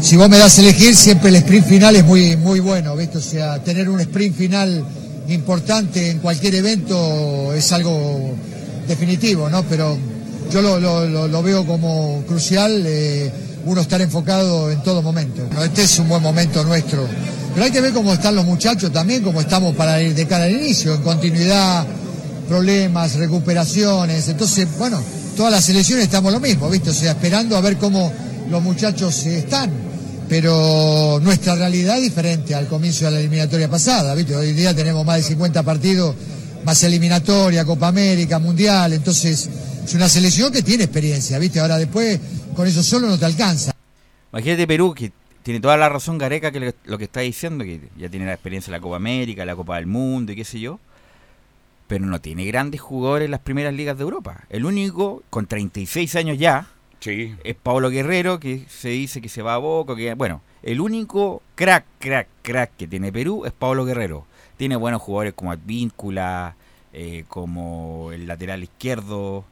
[0.02, 3.20] Si vos me das a elegir, siempre el sprint final es muy, muy bueno, ¿viste?
[3.20, 4.84] O sea, tener un sprint final
[5.28, 8.34] importante en cualquier evento es algo
[8.88, 9.64] definitivo, ¿no?
[9.64, 9.98] Pero
[10.52, 13.32] yo lo, veo como crucial, eh,
[13.66, 15.48] uno estar enfocado en todo momento.
[15.64, 17.08] Este es un buen momento nuestro.
[17.54, 20.46] Pero hay que ver cómo están los muchachos también, cómo estamos para ir de cara
[20.46, 21.86] al inicio, en continuidad,
[22.48, 24.28] problemas, recuperaciones.
[24.28, 25.00] Entonces, bueno,
[25.38, 26.90] todas las selecciones estamos lo mismo, ¿viste?
[26.90, 28.12] O sea, esperando a ver cómo
[28.52, 29.72] los muchachos están.
[30.30, 34.36] Pero nuestra realidad es diferente al comienzo de la eliminatoria pasada, ¿viste?
[34.36, 36.16] Hoy día tenemos más de 50 partidos,
[36.64, 38.94] más eliminatoria, Copa América, Mundial.
[38.94, 39.50] Entonces,
[39.84, 41.60] es una selección que tiene experiencia, ¿viste?
[41.60, 42.20] Ahora después,
[42.56, 43.74] con eso solo no te alcanza.
[44.32, 45.12] Imagínate Perú, que
[45.44, 48.72] tiene toda la razón Gareca que lo que está diciendo, que ya tiene la experiencia
[48.72, 50.80] de la Copa América, la Copa del Mundo y qué sé yo.
[51.88, 54.46] Pero no tiene grandes jugadores en las primeras ligas de Europa.
[54.50, 56.68] El único, con 36 años ya,
[57.02, 57.36] Sí.
[57.44, 61.42] es Pablo Guerrero, que se dice que se va a Boca, que bueno, el único
[61.56, 64.26] crack, crack, crack que tiene Perú es Pablo Guerrero.
[64.56, 66.56] Tiene buenos jugadores como Advíncula,
[66.94, 69.44] eh, como el lateral izquierdo,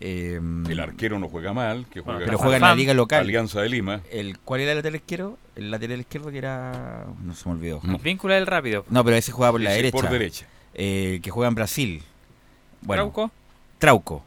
[0.00, 3.20] eh, El arquero no juega mal, que juega pero juega en la liga local.
[3.20, 4.00] Alianza de Lima.
[4.12, 5.38] El, ¿Cuál era el lateral izquierdo?
[5.56, 7.06] El lateral izquierdo que era...
[7.24, 7.80] No se me olvidó.
[7.82, 7.98] No.
[7.98, 8.84] Víncula del rápido.
[8.90, 9.96] No, pero ese juega por la derecha.
[9.96, 10.46] Por derecha.
[10.74, 12.02] eh, que juega en Brasil.
[12.82, 13.30] Bueno, Trauco.
[13.78, 14.24] Trauco.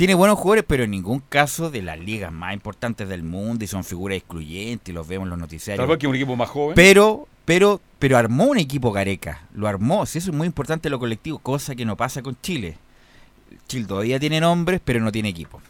[0.00, 3.68] Tiene buenos jugadores, pero en ningún caso de las ligas más importantes del mundo y
[3.68, 5.82] son figuras excluyentes y los vemos en los noticiarios.
[5.82, 6.74] Tal vez que un equipo más joven.
[6.74, 9.42] Pero, pero, pero armó un equipo Gareca.
[9.52, 10.06] Lo armó.
[10.06, 12.78] Sí, eso es muy importante en lo colectivo, cosa que no pasa con Chile.
[13.68, 15.60] Chile todavía tiene nombres, pero no tiene equipo.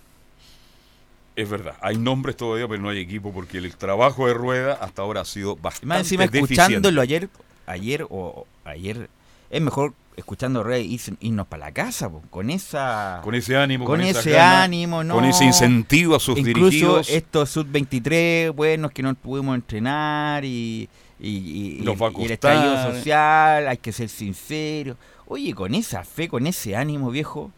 [1.35, 5.03] Es verdad, hay nombres todavía, pero no hay equipo porque el trabajo de Rueda hasta
[5.03, 6.55] ahora ha sido bastante más encima deficiente.
[6.55, 7.29] escuchándolo ayer,
[7.67, 9.11] ayer o ayer,
[9.51, 14.01] es mejor escuchando Rey irnos para la casa, po, con esa Con ese ánimo, con
[14.01, 15.15] ese gana, ánimo, ¿no?
[15.15, 17.11] con ese incentivo a sus Incluso dirigidos.
[17.11, 23.77] estos sub-23, buenos que no pudimos entrenar y, y, a y el estallido social, hay
[23.79, 24.97] que ser sincero.
[25.27, 27.51] Oye, con esa fe, con ese ánimo, viejo.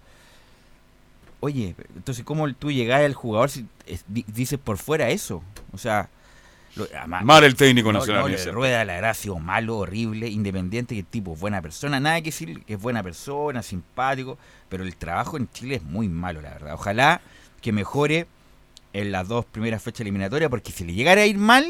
[1.40, 5.42] Oye, entonces, ¿cómo tú llegás al jugador si es- di- dices por fuera eso?
[5.72, 6.09] O sea,
[6.76, 8.22] lo- además- Mal el técnico no, nacional.
[8.22, 8.52] no, cierto.
[8.52, 12.64] rueda la verdad ha sido malo, horrible, independiente, que tipo buena persona, nada que decir
[12.64, 16.74] que es buena persona, simpático, pero el trabajo en Chile es muy malo, la verdad.
[16.74, 17.20] Ojalá
[17.61, 18.26] que mejore
[18.94, 21.64] en las dos primeras fechas eliminatorias, porque si le llegara a ir mal,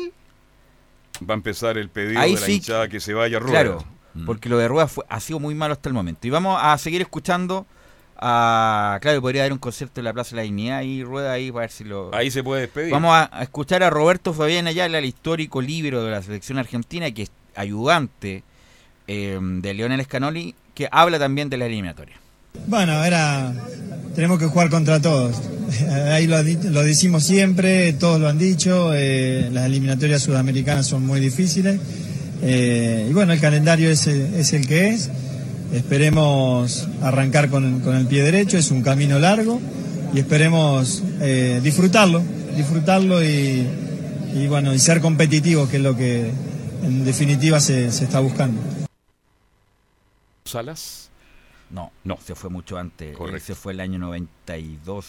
[1.28, 3.52] Va a empezar el pedido Ahí de la sí- hinchada que se vaya a Rueda.
[3.62, 3.84] claro,
[4.26, 6.26] porque lo de Rueda fue, ha sido muy malo hasta el momento.
[6.26, 7.66] Y vamos a seguir escuchando
[8.24, 11.50] a, claro, podría dar un concierto en la Plaza de la Dignidad y Rueda ahí
[11.50, 12.14] para ver si lo...
[12.14, 12.92] Ahí se puede despedir.
[12.92, 17.10] Vamos a, a escuchar a Roberto Fabián Ayala, el histórico libro de la selección argentina,
[17.10, 18.44] que es ayudante
[19.08, 22.14] eh, de Leonel Scanoli, que habla también de la eliminatoria.
[22.66, 23.52] Bueno, era.
[24.14, 25.40] Tenemos que jugar contra todos.
[26.12, 28.92] Ahí lo, lo decimos siempre, todos lo han dicho.
[28.94, 31.80] eh, las eliminatorias sudamericanas son muy difíciles.
[32.42, 35.10] eh, y bueno, el calendario es, el- es el que es.
[35.72, 39.60] Esperemos arrancar con, con el pie derecho, es un camino largo
[40.14, 42.22] y esperemos eh, disfrutarlo,
[42.54, 43.66] disfrutarlo y,
[44.34, 46.30] y bueno, y ser competitivo, que es lo que
[46.82, 48.60] en definitiva se, se está buscando.
[50.44, 51.10] Salas.
[51.70, 52.18] No, No.
[52.22, 53.16] se fue mucho antes.
[53.16, 53.46] Correcto.
[53.46, 55.06] Se fue el año 92.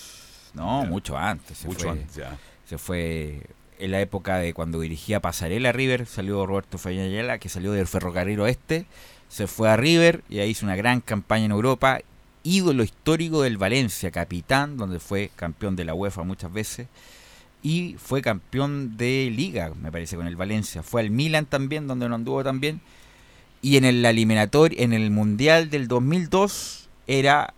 [0.54, 0.90] No, Ya.
[0.90, 1.58] mucho antes.
[1.58, 2.38] Se Mucho fue, antes, ya.
[2.70, 3.42] Se fue
[3.80, 7.88] en la época de cuando dirigía Pasarela River, salió Roberto Fabián Ayala, que salió del
[7.88, 8.86] Ferrocarril Oeste,
[9.34, 12.02] se fue a River y ahí hizo una gran campaña en Europa,
[12.44, 16.88] ídolo histórico del Valencia, capitán, donde fue campeón de la UEFA muchas veces,
[17.64, 20.84] y fue campeón de Liga, me parece, con el Valencia.
[20.84, 22.80] Fue al Milan también, donde no anduvo también.
[23.64, 27.56] Y en el eliminatorio, en el Mundial del 2002, era,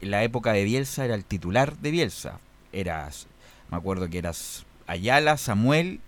[0.00, 2.38] en la época de Bielsa, era el titular de Bielsa.
[2.72, 3.26] Eras,
[3.68, 5.98] me acuerdo que eras Ayala, Samuel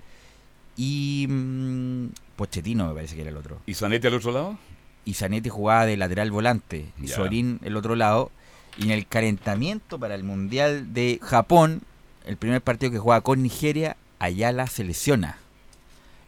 [0.76, 3.58] y mm, Pochettino, me parece que era el otro.
[3.66, 4.58] ¿Y Zanetti al otro lado?
[5.04, 7.08] Y Zanetti jugaba de lateral volante, y.
[7.08, 8.30] Sorín el otro lado.
[8.78, 11.82] Y en el calentamiento para el Mundial de Japón,
[12.24, 15.36] el primer partido que juega con Nigeria, Ayala se lesiona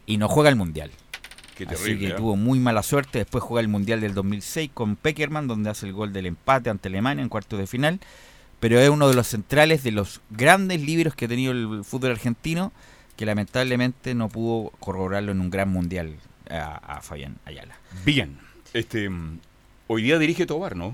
[0.05, 0.91] y no juega el Mundial.
[1.55, 2.07] Qué Así terrible.
[2.07, 2.17] que ¿eh?
[2.17, 3.19] tuvo muy mala suerte.
[3.19, 6.89] Después juega el Mundial del 2006 con Peckerman, donde hace el gol del empate ante
[6.89, 7.99] Alemania en cuartos de final.
[8.59, 12.11] Pero es uno de los centrales de los grandes libros que ha tenido el fútbol
[12.11, 12.73] argentino,
[13.15, 16.15] que lamentablemente no pudo corroborarlo en un gran Mundial
[16.49, 17.75] a, a Fabián Ayala.
[18.05, 18.44] Bien.
[18.75, 19.09] Este,
[19.87, 20.93] hoy día dirige Tobar, ¿no?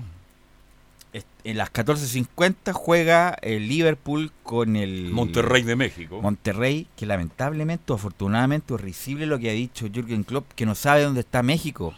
[1.42, 6.22] En las 14.50 juega el Liverpool con el Monterrey de México.
[6.22, 10.76] Monterrey, que lamentablemente o afortunadamente es risible lo que ha dicho Jürgen Klopp, que no
[10.76, 11.92] sabe dónde está México.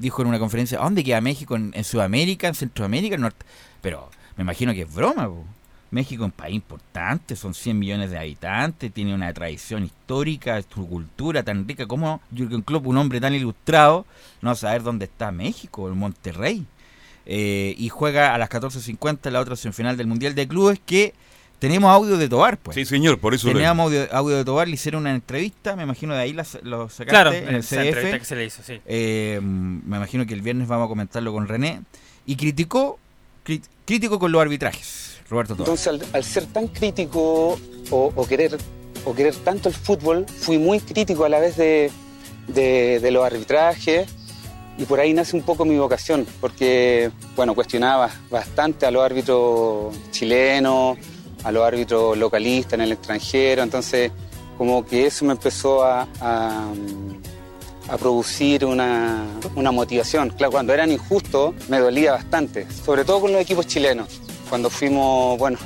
[0.00, 1.54] Dijo en una conferencia, ¿a dónde queda México?
[1.54, 2.48] ¿En, en Sudamérica?
[2.48, 3.14] ¿En Centroamérica?
[3.14, 3.46] ¿En Norte?
[3.80, 5.28] Pero me imagino que es broma.
[5.28, 5.44] po.
[5.92, 10.88] México es un país importante, son 100 millones de habitantes, tiene una tradición histórica, su
[10.88, 11.86] cultura tan rica.
[11.86, 14.04] ¿Cómo Jürgen Klopp, un hombre tan ilustrado,
[14.40, 16.64] no va a saber dónde está México, el Monterrey?
[17.26, 21.14] Eh, y juega a las 14.50 la otra semifinal del Mundial de Clubes que
[21.60, 22.74] tenemos audio de Tobar, pues.
[22.74, 23.46] Sí, señor, por eso.
[23.46, 26.88] Teníamos audio, audio de Tobar, le hicieron una entrevista, me imagino de ahí las- lo
[26.88, 28.28] sacaste Claro, en el esa entrevista que CDF.
[28.28, 28.80] se le hizo, sí.
[28.86, 31.82] Eh, me imagino que el viernes vamos a comentarlo con René.
[32.26, 32.98] Y criticó,
[33.46, 35.11] cri- crítico con los arbitrajes,
[35.62, 37.58] Entonces, al, ser tan crítico
[37.90, 38.56] o, querer,
[39.04, 41.90] o querer tanto el fútbol, fui muy crítico a la vez de,
[42.48, 44.08] de- de los arbitrajes
[44.78, 49.94] y por ahí nace un poco mi vocación, porque, bueno, cuestionaba bastante a los árbitros
[50.10, 50.96] chilenos,
[51.44, 54.10] a los árbitros localistas en el extranjero, entonces
[54.56, 56.64] como que eso me empezó a, a,
[57.88, 60.30] a producir una, una motivación.
[60.30, 64.20] Claro, cuando eran injustos me dolía bastante, sobre todo con los equipos chilenos.
[64.52, 65.56] Cuando fuimos, bueno,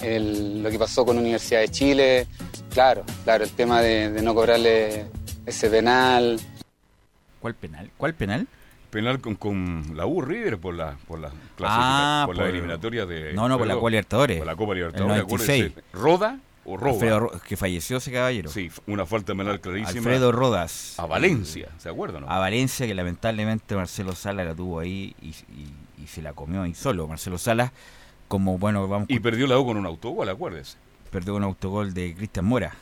[0.00, 2.26] el- lo que pasó con Universidad de Chile,
[2.72, 5.06] claro, claro, el tema de, de no cobrarle
[5.44, 6.38] ese penal.
[7.40, 7.90] ¿Cuál penal?
[7.96, 8.46] ¿Cuál penal?
[8.90, 11.32] Penal con, con la U River por la, por la
[11.64, 13.32] Ah, por la eliminatoria de.
[13.32, 14.38] No, no, por la Copa Libertadores.
[14.38, 15.16] Por la Copa Libertadores.
[15.24, 15.64] 96.
[15.72, 15.90] acuérdense.
[15.92, 16.92] ¿Roda o Roba?
[16.92, 18.50] Alfredo que falleció ese caballero.
[18.50, 19.98] Sí, una falta penal clarísima.
[19.98, 20.94] Alfredo Rodas.
[20.96, 22.20] A Valencia, ¿se acuerdan?
[22.22, 22.30] no?
[22.30, 26.62] A Valencia, que lamentablemente Marcelo Sala la tuvo ahí y, y- y se la comió
[26.62, 27.08] ahí solo.
[27.08, 27.72] Marcelo Sala,
[28.28, 30.76] como bueno, vamos Y perdió la U con un autogol, acuérdese.
[31.10, 32.74] perdió un autogol de Cristian Mora.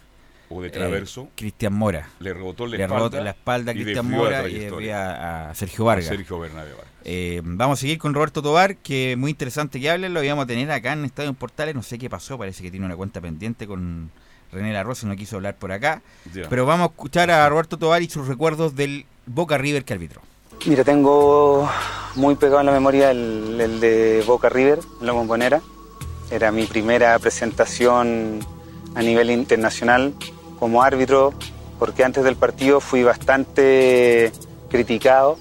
[0.48, 1.28] O de Eh, Traverso.
[1.34, 2.08] Cristian Mora.
[2.20, 2.96] le rebotó la Le espalda.
[2.98, 6.06] rebotó la espalda a Cristian Mora y desvía a Sergio A Vargas.
[6.08, 6.86] Sergio Bernabé Vargas.
[7.04, 10.46] Eh, vamos a seguir con Roberto Tobar, que muy interesante que hable, lo íbamos a
[10.46, 13.20] tener acá en Estadio en Portales, no sé qué pasó, parece que tiene una cuenta
[13.20, 14.10] pendiente con
[14.52, 16.02] René La Rosa, no quiso hablar por acá,
[16.48, 20.20] pero vamos a escuchar a Roberto Tobar y sus recuerdos del Boca River que arbitró.
[20.64, 21.68] Mira, tengo
[22.16, 25.60] muy pegado en la memoria el, de Boca River, en la bombonera.
[26.30, 28.40] Era mi primera presentación
[28.94, 30.14] a nivel internacional
[30.58, 31.34] como árbitro,
[31.78, 34.32] porque antes del partido fui bastante
[34.68, 35.38] criticado,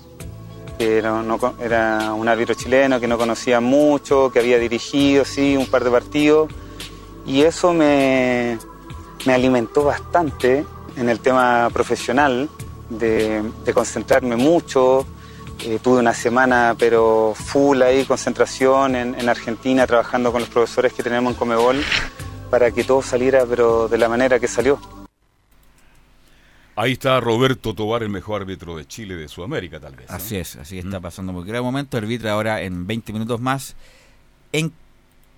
[0.77, 5.89] era un árbitro chileno que no conocía mucho, que había dirigido, sí, un par de
[5.89, 6.51] partidos,
[7.25, 8.59] y eso me,
[9.25, 10.65] me alimentó bastante
[10.97, 12.49] en el tema profesional,
[12.89, 15.05] de, de concentrarme mucho.
[15.63, 20.91] Eh, tuve una semana, pero full ahí, concentración en, en Argentina, trabajando con los profesores
[20.93, 21.81] que tenemos en Comebol,
[22.49, 24.79] para que todo saliera, pero de la manera que salió.
[26.77, 30.09] Ahí está Roberto Tobar, el mejor árbitro de Chile, de Sudamérica, tal vez.
[30.09, 30.15] ¿no?
[30.15, 31.03] Así es, así que está Mm.
[31.03, 33.75] pasando muy gran momento, arbitra ahora en 20 minutos más
[34.51, 34.73] en,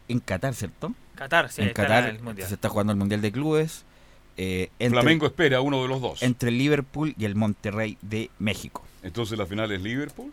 [0.08, 0.94] en Qatar, ¿cierto?
[1.14, 2.48] Qatar, sí, en Qatar el mundial.
[2.48, 3.84] se está jugando el Mundial de Clubes.
[4.38, 6.24] Eh, entre, Flamengo espera uno de los dos.
[6.24, 8.84] entre el Liverpool y el Monterrey de México.
[9.04, 10.32] Entonces la final es Liverpool.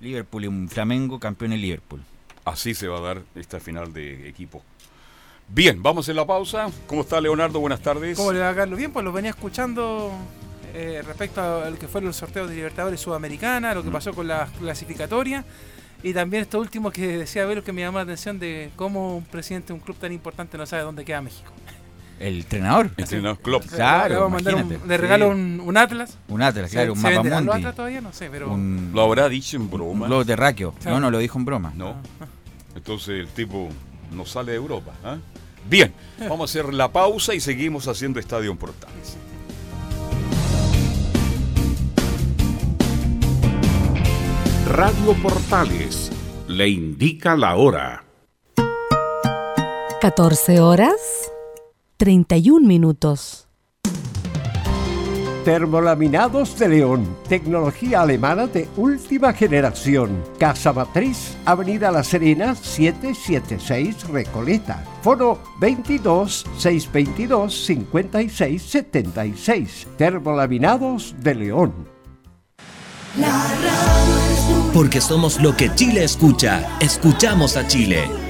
[0.00, 2.00] Liverpool y un Flamengo, campeón en Liverpool.
[2.44, 4.62] Así se va a dar esta final de equipo.
[5.48, 6.68] Bien, vamos en la pausa.
[6.86, 7.60] ¿Cómo está Leonardo?
[7.60, 8.16] Buenas tardes.
[8.16, 8.78] ¿Cómo le va, Carlos?
[8.78, 10.12] Bien, pues los venía escuchando
[10.74, 13.92] eh, respecto a lo que fueron los sorteos de Libertadores Sudamericana, lo que Mm.
[13.92, 15.44] pasó con las clasificatorias
[16.02, 19.24] y también esto último que decía Velo que me llamó la atención de cómo un
[19.24, 21.52] presidente de un club tan importante no sabe dónde queda México.
[22.20, 22.90] El entrenador.
[22.96, 23.64] El entrenador Klopp.
[23.64, 24.88] Claro, le, vamos a mandar un- imagínate.
[24.88, 25.32] le regalo Sí.
[25.32, 26.18] un, un Atlas.
[26.28, 27.50] Un Atlas, ¿Se- claro, un mapa mundi.
[27.50, 28.00] Atlas todavía?
[28.02, 28.52] No sé, pero...
[28.52, 30.06] Un, ¿Lo habrá dicho en un broma?
[30.06, 30.74] globo terráqueo.
[30.84, 31.72] No, no, lo dijo en broma.
[31.74, 31.96] No.
[32.76, 33.68] Entonces el tipo
[34.12, 34.92] no sale de Europa.
[35.02, 35.16] ¿ah?
[35.68, 39.16] Bien, vamos a hacer la pausa y seguimos haciendo Estadio en Portales.
[44.66, 46.10] Radio Portales
[46.48, 48.04] le indica la hora.
[50.00, 51.19] 14 horas
[52.00, 53.46] 31 minutos.
[55.44, 60.24] Termolaminados de León, tecnología alemana de última generación.
[60.38, 64.82] Casa Matriz, Avenida La Serena, 776 Recoleta.
[65.02, 69.86] Foro 22 622 56 76.
[69.98, 71.74] Termolaminados de León.
[74.72, 76.78] Porque somos lo que Chile escucha.
[76.80, 78.29] Escuchamos a Chile.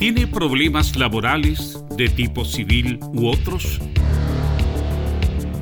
[0.00, 3.82] ¿Tiene problemas laborales de tipo civil u otros?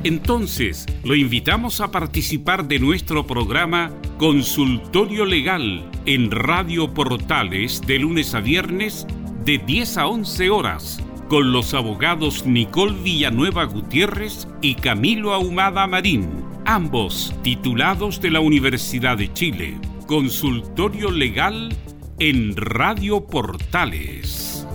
[0.05, 8.33] Entonces, lo invitamos a participar de nuestro programa Consultorio Legal en Radio Portales de lunes
[8.33, 9.05] a viernes
[9.43, 16.29] de 10 a 11 horas con los abogados Nicole Villanueva Gutiérrez y Camilo Ahumada Marín,
[16.65, 19.77] ambos titulados de la Universidad de Chile.
[20.07, 21.75] Consultorio Legal
[22.21, 24.67] en Radio Portales.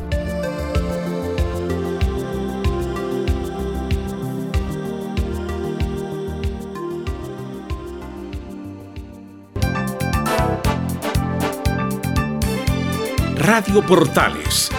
[13.37, 14.71] Radio Portales,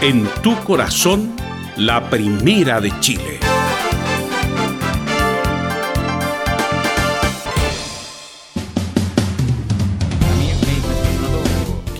[0.00, 1.36] en tu corazón,
[1.76, 3.37] la primera de Chile.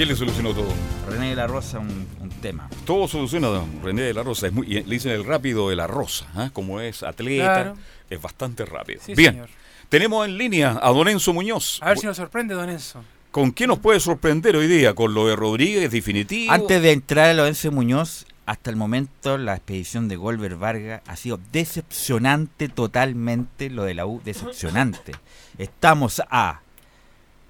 [0.08, 0.68] Le solucionó todo?
[1.08, 2.68] René de la Rosa, un, un tema.
[2.86, 4.46] Todo soluciona don René de la Rosa.
[4.46, 6.26] Es muy, le dicen el rápido de la Rosa.
[6.34, 6.50] ¿ah?
[6.52, 7.76] Como es atleta, Claro.
[8.10, 9.00] es bastante rápido.
[9.04, 9.48] Sí, Bien, señor.
[9.88, 11.78] tenemos en línea a Don Enzo Muñoz.
[11.82, 13.02] A ver si nos sorprende, don Enzo.
[13.30, 14.94] ¿Con qué nos puede sorprender hoy día?
[14.94, 16.50] ¿Con lo de Rodríguez definitivo?
[16.52, 21.14] Antes de entrar a Lorenzo Muñoz, hasta el momento la expedición de Golver Vargas ha
[21.16, 25.12] sido decepcionante totalmente, lo de la U, decepcionante.
[25.58, 26.62] Estamos a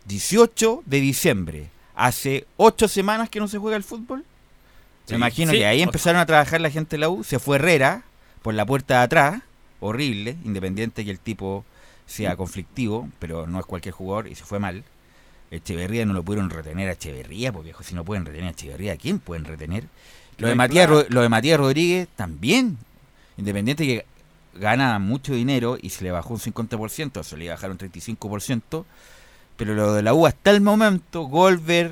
[0.07, 1.71] 18 de diciembre.
[2.01, 4.25] Hace ocho semanas que no se juega el fútbol.
[5.05, 5.15] Sí.
[5.15, 5.59] Me imagino Sí.
[5.59, 7.25] que ahí empezaron a trabajar la gente de la U.
[7.25, 8.05] Se fue Herrera
[8.43, 9.43] por la puerta de atrás.
[9.81, 11.65] Horrible, independiente que el tipo
[12.07, 14.85] sea conflictivo, pero no es cualquier jugador y se fue mal.
[15.51, 18.97] Echeverría no lo pudieron retener a Echeverría, porque si no pueden retener a Echeverría, ¿a
[18.97, 19.85] quién pueden retener?
[20.37, 20.55] Lo de.
[20.55, 22.79] Matías, lo de Matías Rodríguez también.
[23.39, 24.07] Independiente que
[24.55, 28.85] gana mucho dinero y se le bajó un 50%, se le bajaron un 35%.
[29.59, 31.91] Pero lo de la U hasta el momento, Golver,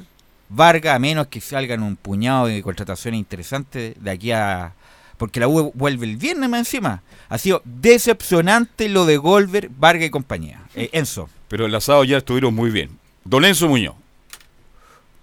[0.49, 4.73] Vargas, a menos que salgan un puñado de contrataciones interesantes de aquí a.
[5.19, 7.03] Porque la U vuelve el viernes más encima.
[7.29, 10.61] Ha sido decepcionante lo de Golver, Vargas y compañía.
[10.77, 11.29] Eh, Enzo.
[11.49, 12.91] Pero el asado ya estuvieron muy bien.
[13.25, 13.97] Don Enzo Muñoz.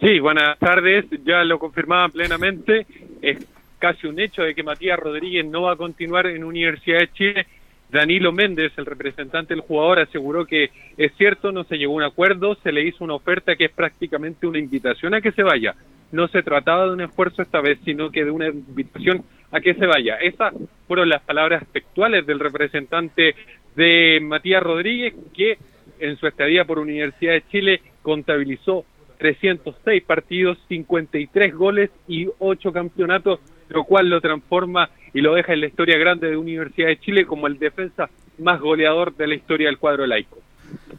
[0.02, 1.06] Sí, buenas tardes.
[1.24, 2.86] Ya lo confirmaba plenamente.
[3.22, 3.38] Es
[3.80, 7.48] casi un hecho de que Matías Rodríguez no va a continuar en Universidad de Chile.
[7.94, 12.04] Danilo Méndez, el representante del jugador, aseguró que es cierto, no se llegó a un
[12.04, 15.76] acuerdo, se le hizo una oferta que es prácticamente una invitación a que se vaya.
[16.12, 19.76] No se trataba de un esfuerzo esta vez, sino que de una invitación a que
[19.76, 20.16] se vaya.
[20.16, 20.56] Esas
[20.88, 23.36] fueron las palabras textuales del representante
[23.76, 25.60] de Matías Rodríguez, que
[26.00, 28.86] en su estadía por Universidad de Chile contabilizó
[29.20, 33.40] 306 partidos, 53 goles y 8 campeonatos,
[33.74, 37.26] lo cual lo transforma y lo deja en la historia grande de Universidad de Chile
[37.26, 40.38] como el defensa más goleador de la historia del cuadro laico.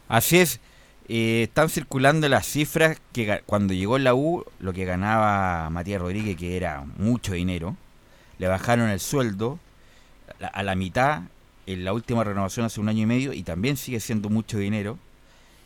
[0.07, 0.59] Así es.
[1.07, 6.35] Eh, están circulando las cifras que cuando llegó la U, lo que ganaba Matías Rodríguez,
[6.35, 7.77] que era mucho dinero,
[8.39, 9.59] le bajaron el sueldo
[10.39, 11.21] a la, mitad
[11.67, 14.97] en la última renovación hace un año y medio y también sigue siendo mucho dinero.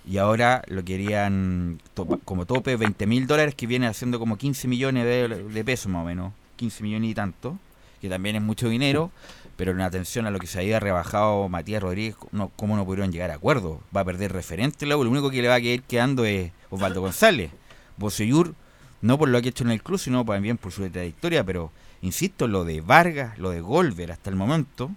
[0.06, 1.80] Y ahora lo querían
[2.26, 6.04] como tope 20 mil dólares, que viene haciendo como 15 millones de, de pesos más
[6.04, 7.58] o menos, 15 millones y tanto,
[8.02, 9.12] que también es mucho dinero,
[9.56, 13.12] pero en atención a lo que se había rebajado Matías Rodríguez, no, ¿cómo no pudieron
[13.12, 13.82] llegar a acuerdo?
[13.96, 17.02] Va a perder referente luego, lo único que le va a ir quedando es Osvaldo
[17.02, 17.52] González.
[17.98, 18.54] Bosellur,
[19.02, 21.72] no por lo que ha hecho en el club, sino también por su trayectoria, pero
[22.02, 24.92] insisto, lo de Vargas, lo de Golver hasta el momento,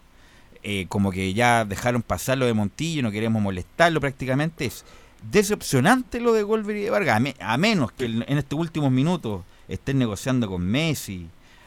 [0.62, 4.84] eh, como que ya dejaron pasar lo de Montillo, no queremos molestarlo prácticamente, es
[5.30, 8.92] decepcionante lo de Golver y de Vargas, a, me- a menos que en estos últimos
[8.92, 11.26] minutos estén negociando con Messi.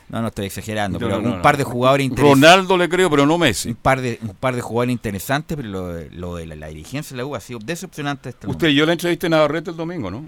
[0.09, 2.41] No, no estoy exagerando, No, pero no, un par de jugadores interesantes.
[2.49, 3.69] Ronaldo le creo, pero no Messi.
[3.69, 6.67] Un par de, un par de jugadores interesantes, pero lo de, lo de la, la
[6.67, 8.33] dirigencia de la U ha sido decepcionante.
[8.41, 10.27] El Usted yo la entrevisté en Navarrete el domingo, ¿no?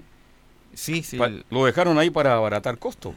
[0.74, 1.16] Sí, sí.
[1.16, 3.14] Pa- lo dejaron ahí para abaratar costos.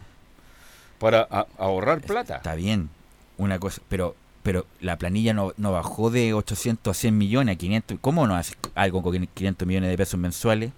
[0.99, 1.21] Para
[1.57, 2.37] ahorrar plata.
[2.37, 2.89] Está bien,
[3.37, 7.57] una cosa, pero pero la planilla no, no bajó de 800 a 100 millones, a
[7.57, 7.97] 500.
[8.01, 10.71] ¿Cómo no hace algo con 500 millones de pesos mensuales?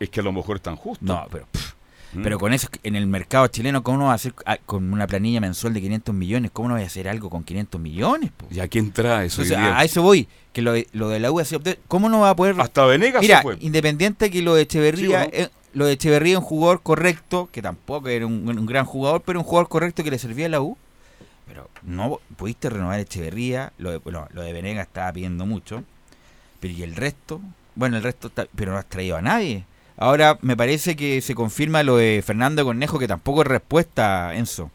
[0.00, 1.04] Es que a lo mejor es tan justo.
[1.04, 1.67] No, pero pff,
[2.12, 2.22] Mm.
[2.22, 5.06] pero con eso en el mercado chileno, ¿cómo no va a hacer ah, con una
[5.06, 6.50] planilla mensual de 500 millones?
[6.52, 8.30] ¿Cómo no va a hacer algo con 500 millones?
[8.34, 8.46] po?
[8.50, 9.42] ¿Y a quién trae eso?
[9.42, 11.42] Entonces, a, a eso voy, que lo de, lo de la U
[11.86, 15.28] ¿Cómo no va a poder Hasta Venegas Mira, se independiente que lo de Echeverría, Sí,
[15.28, 15.44] ¿o no?
[15.44, 19.22] eh, lo de Echeverría es un jugador correcto, que tampoco era un, un gran jugador,
[19.24, 20.76] pero un jugador correcto que le servía a la U.
[21.46, 25.84] Pero no pudiste renovar Echeverría, lo de, bueno, lo de Venegas estaba pidiendo mucho.
[26.60, 27.40] Pero y el resto,
[27.74, 29.64] bueno, el resto, está- pero no has traído a nadie.
[29.98, 34.70] Ahora me parece que se confirma lo de Fernando Cornejo, que tampoco es respuesta, Enzo.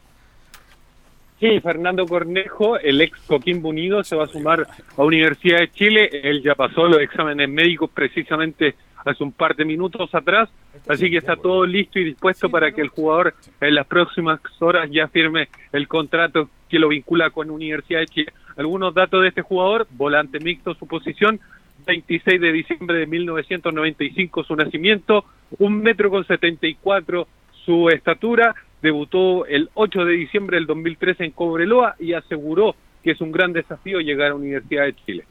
[1.39, 4.67] Sí, Fernando Cornejo, el ex Coquimbo Unido, se va a sumar
[4.97, 6.09] a Universidad de Chile.
[6.23, 10.49] Él ya pasó los exámenes médicos precisamente hace un par de minutos atrás,
[10.87, 14.89] así que está todo listo y dispuesto para que el jugador en las próximas horas
[14.91, 18.33] ya firme el contrato que lo vincula con Universidad de Chile.
[18.55, 21.39] Algunos datos de este jugador, volante mixto su posición,
[21.85, 25.25] 26 de diciembre de 1995 su nacimiento,
[25.59, 27.27] un metro con 74
[27.65, 33.21] su estatura, debutó el 8 de diciembre del 2013 en Cobreloa y aseguró que es
[33.21, 35.25] un gran desafío llegar a Universidad de Chile.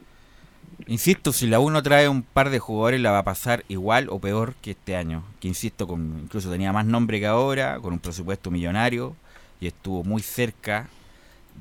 [0.87, 4.07] Insisto, si la U no trae un par de jugadores, la va a pasar igual
[4.09, 5.23] o peor que este año.
[5.39, 9.15] Que insisto, con, incluso tenía más nombre que ahora, con un presupuesto millonario
[9.61, 10.89] y estuvo muy cerca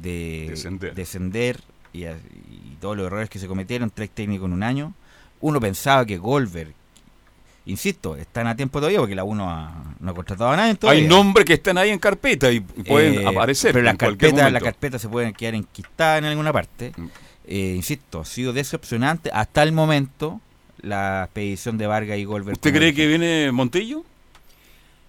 [0.01, 0.95] de Descender.
[0.95, 1.57] descender
[1.93, 4.95] y, y todos los errores que se cometieron, tres técnicos en un año.
[5.40, 6.72] Uno pensaba que Golver,
[7.66, 10.74] insisto, están a tiempo todavía porque la U no ha, no ha contratado a nadie
[10.74, 11.03] todavía.
[11.03, 13.72] Hay nombres que están ahí en carpeta y pueden Eh, aparecer.
[13.72, 16.93] Pero las carpetas, la carpeta se pueden quedar enquistadas en alguna parte.
[16.97, 17.07] Mm.
[17.47, 20.40] Eh, insisto, ha sido decepcionante hasta el momento
[20.80, 22.55] la expedición de Vargas y Goldberg.
[22.55, 24.05] ¿Usted cree que viene Montillo?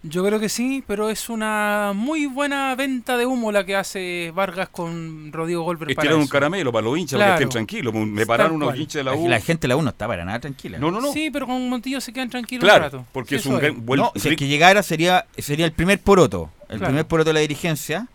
[0.05, 4.33] Yo creo que sí, pero es una muy buena venta de humo la que hace
[4.35, 6.29] Vargas con Rodrigo Golver Es para un eso.
[6.29, 7.93] caramelo para los hinchas para que estén tranquilos.
[7.93, 8.81] Me Tal pararon unos cual.
[8.81, 9.29] hinchas de la U.
[9.29, 10.77] la gente de la U no está para nada tranquila.
[10.77, 11.13] No, no, no.
[11.13, 13.05] Sí, pero con Montillo se quedan tranquilos Claro, un rato.
[13.13, 16.49] porque es un gran- buen- No, si es que llegara sería sería el primer poroto,
[16.67, 16.87] el Claro.
[16.91, 18.07] primer poroto de la dirigencia,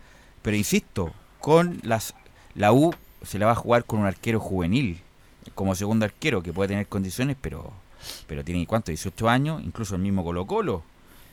[0.43, 2.13] pero insisto, con las
[2.55, 4.99] la U se la va a jugar con un arquero juvenil
[5.55, 7.73] como segundo arquero que puede tener condiciones, pero
[8.27, 10.83] pero tiene cuánto, 18 años, incluso el mismo Colo Colo.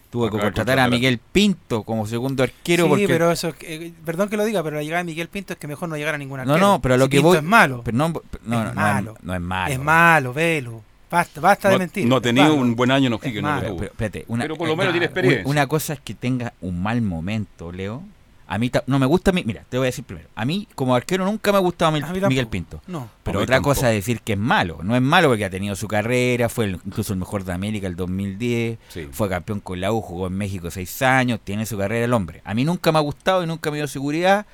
[0.09, 4.29] Tuvo que contratar a Miguel Pinto como segundo arquero sí, porque pero eso, eh, perdón
[4.29, 6.17] que lo diga, pero la llegada de Miguel Pinto es que mejor no llegar a
[6.17, 6.57] ningún No, arquero.
[6.67, 7.81] no, pero a lo Si que Pinto voy es malo.
[7.83, 9.17] pero no, no, no, no es es- malo.
[9.21, 9.73] no es malo.
[9.73, 10.81] Es malo, velo.
[11.11, 12.07] Basta, basta de No- mentir.
[12.07, 13.57] no ha tenido un buen año, no, Es Quique, no.
[13.59, 15.49] Pero, espérate, una, Pero por lo eh, menos tiene una- experiencia.
[15.51, 18.01] Una cosa es que tenga un mal momento, Leo.
[18.47, 20.29] A mí no me gusta, mi- mira, te voy a decir primero.
[20.35, 22.49] A mí como arquero nunca me ha gustado Miguel tampoco.
[22.51, 22.81] Pinto.
[22.87, 23.09] No.
[23.23, 23.73] Pero otra tampoco.
[23.75, 24.79] cosa es decir que es malo.
[24.83, 27.87] No es malo porque ha tenido su carrera, fue el- incluso el mejor de América
[27.87, 29.07] el 2010, Sí.
[29.11, 32.41] fue campeón con la U, jugó en México seis años, tiene su carrera el hombre.
[32.45, 34.45] A mí nunca me ha gustado y nunca me dio seguridad.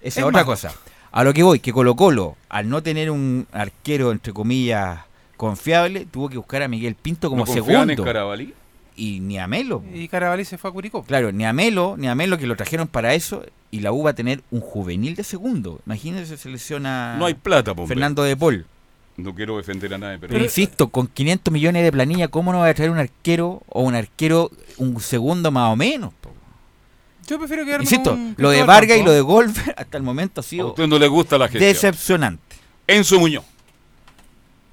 [0.00, 0.46] Esa es otra malo.
[0.46, 0.72] cosa.
[1.12, 5.00] A lo que voy, que Colo Colo, al no tener un arquero, entre comillas,
[5.36, 8.04] confiable, tuvo que buscar a Miguel Pinto como ¿No en segundo.
[8.04, 8.54] Carabalí?
[8.96, 9.82] Y ni a Melo.
[9.92, 11.02] Y Carabalí se fue a Curicó.
[11.02, 14.04] Claro, ni a Melo, ni a Melo que lo trajeron para eso y la U
[14.04, 15.80] va a tener un juvenil de segundo.
[15.86, 17.74] Imagínense se lesiona No hay plata.
[17.86, 18.66] Fernando de Paul.
[19.16, 20.32] No quiero defender a nadie, pero...
[20.32, 23.82] Pero, insisto, con 500 millones de planilla, ¿cómo no va a traer un arquero o
[23.82, 26.12] un arquero un segundo más o menos?
[26.20, 26.30] po?
[27.26, 30.40] Yo prefiero quedarme Insisto, con lo de Vargas y lo de Golfer hasta el momento
[30.40, 31.68] ha A sido usted no le gusta la gestión.
[31.72, 32.56] decepcionante.
[32.86, 33.44] Enzo Muñoz.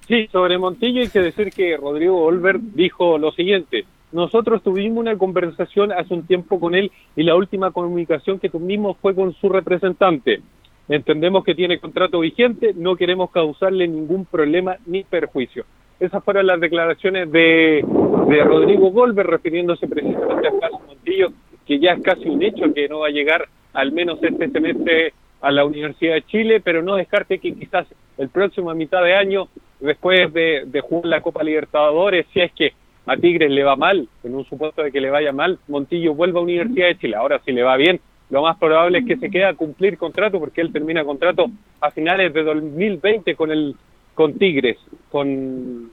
[0.08, 3.86] Sí, sobre Montillo hay que decir que Rodrigo Olver dijo lo siguiente.
[4.12, 8.98] Nosotros tuvimos una conversación hace un tiempo con él y la última comunicación que tuvimos
[8.98, 10.42] fue con su representante.
[10.90, 15.64] Entendemos que tiene contrato vigente, no queremos causarle ningún problema ni perjuicio.
[16.00, 17.86] Esas fueron las declaraciones de,
[18.28, 21.30] de Rodrigo Golver refiriéndose precisamente al caso Montillo,
[21.66, 25.14] que ya es casi un hecho que no va a llegar al menos este semestre
[25.40, 27.88] a la Universidad de Chile, pero no descarte que quizás
[28.18, 29.48] el próximo a mitad de año,
[29.80, 32.74] después de, de jugar la Copa Libertadores, si es que
[33.06, 36.40] a Tigres le va mal, en un supuesto de que le vaya mal, Montillo vuelva
[36.40, 37.16] a Universidad de Chile.
[37.16, 38.00] Ahora, si le va bien,
[38.30, 41.92] lo más probable es que se quede a cumplir contrato, porque él termina contrato a
[41.92, 43.76] finales de 2020 con el
[44.14, 44.78] con Tigres,
[45.10, 45.92] con,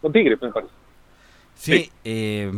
[0.00, 0.72] con Tigres, me parece.
[1.54, 2.50] Sí, eh,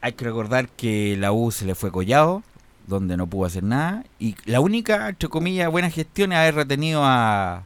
[0.00, 2.42] hay que recordar que la U se le fue collado,
[2.86, 7.02] donde no pudo hacer nada, y la única, entre comillas, buena gestión es haber retenido
[7.04, 7.64] a,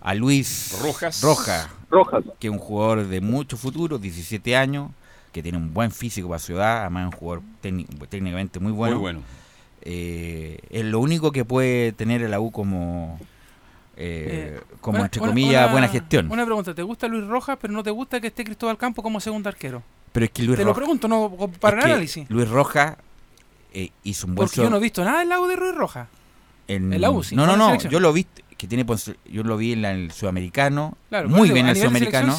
[0.00, 1.22] a Luis Rojas.
[1.22, 4.90] Roja, Rojas, que es un jugador de mucho futuro, 17 años,
[5.32, 8.96] que tiene un buen físico para ciudad, además es un jugador técnic- técnicamente muy bueno.
[8.96, 9.20] Muy bueno.
[9.82, 13.18] Eh, es lo único que puede tener a la U como,
[13.96, 16.30] eh, Eh, como entre comillas, una- buena gestión.
[16.30, 19.20] Una pregunta, ¿te gusta Luis Rojas, pero no te gusta que esté Cristóbal Campo como
[19.20, 19.82] segundo arquero?
[20.12, 22.28] Pero es que Luis te lo Rojas- pregunto, no para el análisis.
[22.30, 22.96] Luis Rojas
[23.72, 25.74] eh, hizo un buen Porque yo no he visto nada en la U de Luis
[25.74, 26.08] Rojas.
[26.66, 27.76] en, en la U, sí, No, no, no.
[27.78, 28.26] Yo lo vi
[28.58, 31.76] que tiene pos- yo lo vi en la- el sudamericano, Claro, muy bien a en
[31.76, 32.36] el sudamericano.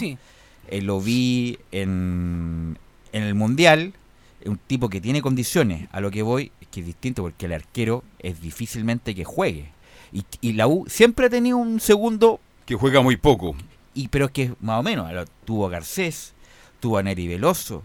[0.67, 2.77] Eh, lo vi en,
[3.13, 3.93] en el mundial,
[4.45, 5.87] un tipo que tiene condiciones.
[5.91, 9.69] A lo que voy es que es distinto porque el arquero es difícilmente que juegue.
[10.13, 13.55] Y, y la U siempre ha tenido un segundo Que juega muy poco.
[13.95, 16.33] y pero es que más o menos lo- tuvo a Garcés,
[16.79, 17.83] tuvo a Neri Veloso,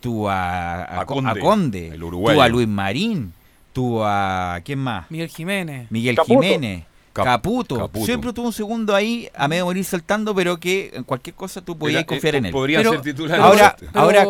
[0.00, 2.34] tuvo a, a, A Co- Conde, a Conde, el uruguayo.
[2.36, 3.32] tuvo a Luis Marín,
[3.72, 5.10] tuvo a ¿quién más?
[5.10, 5.90] Miguel Jiménez.
[5.90, 6.42] Miguel Caputo.
[6.42, 6.84] Jiménez,
[7.14, 7.76] Cap- Caputo.
[7.78, 8.04] Caputo.
[8.04, 11.78] Siempre tuvo un segundo ahí a medio morir saltando, pero que en cualquier cosa tú
[11.78, 12.52] podías Era- confiar eh, en él.
[12.52, 13.42] podrían Pero- ser titulares.
[13.44, 14.22] Ahora, Pero- ahora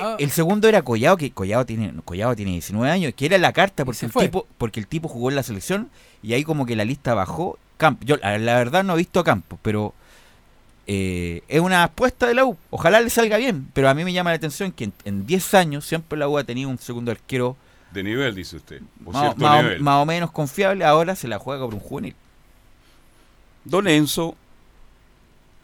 [0.00, 0.16] ah.
[0.18, 3.52] eh, el segundo era Collado, que Collado tiene, Collado tiene 19 años, que era la
[3.52, 4.24] carta porque el fue.
[4.24, 5.88] tipo, porque el tipo jugó en la selección
[6.22, 7.58] y ahí como que la lista bajó.
[7.78, 9.94] Camp, yo la, la verdad no he visto a Campos, pero
[10.86, 12.56] eh, es una apuesta de la U.
[12.70, 15.54] Ojalá le salga bien, pero a mí me llama la atención que en, en 10
[15.54, 17.56] años siempre la U ha tenido un segundo arquero
[17.92, 18.80] De nivel, dice usted.
[19.04, 19.80] Más, cierto más o- nivel.
[19.80, 22.14] más o menos confiable, ahora se la juega por un juvenil.
[23.68, 24.36] Don Enzo,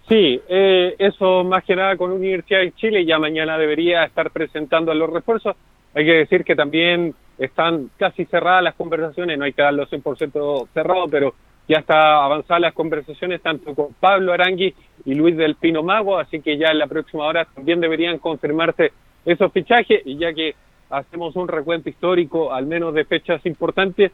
[0.08, 4.92] Sí, eh, eso más que nada con Universidad de Chile, ya mañana debería estar presentando
[4.92, 5.56] los refuerzos.
[5.94, 10.68] Hay que decir que también están casi cerradas las conversaciones, no hay que darlo 100%
[10.74, 11.34] cerrado, pero
[11.68, 14.74] ya está avanzadas las conversaciones tanto con Pablo Arangui
[15.04, 18.92] y Luis del Pino Mago, así que ya en la próxima hora también deberían confirmarse
[19.24, 20.56] esos fichajes y ya que
[20.90, 24.12] hacemos un recuento histórico, al menos de fechas importantes,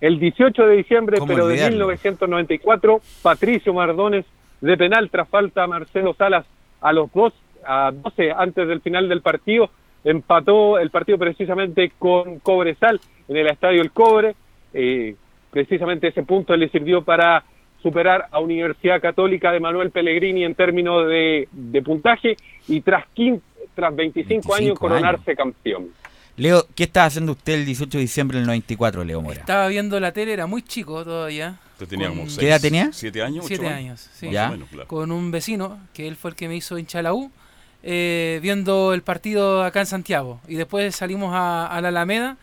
[0.00, 1.86] el 18 de diciembre, ¿Cómo pero de olvidarlo?
[1.86, 4.24] 1994, Patricio Mardones
[4.60, 6.46] de penal tras falta a Marcelo Salas
[6.80, 7.32] a los dos,
[7.64, 9.70] a 12 antes del final del partido,
[10.04, 14.34] empató el partido precisamente con Cobresal en el Estadio El Cobre.
[14.72, 15.16] Eh,
[15.50, 17.44] precisamente ese punto le sirvió para
[17.82, 22.36] superar a Universidad Católica de Manuel Pellegrini en términos de, de puntaje
[22.66, 23.42] y tras, 15
[23.74, 25.88] tras 25, 25 años coronarse campeón.
[26.38, 29.40] Leo, ¿qué estaba haciendo usted el 18 de diciembre del 94, Leo Mora?
[29.40, 31.58] Estaba viendo la tele, era muy chico todavía.
[31.72, 32.90] usted tenía con- como seis, ¿Qué edad tenía?
[32.92, 33.44] ¿Siete años?
[33.44, 34.26] ocho Siete años, sí.
[34.26, 34.48] Más Ya.
[34.48, 34.88] o menos, claro.
[34.88, 37.30] Con un vecino, que él fue el que me hizo hinchar la U,
[37.82, 40.40] eh, viendo el partido acá en Santiago.
[40.48, 42.36] Y después salimos a, a la Alameda.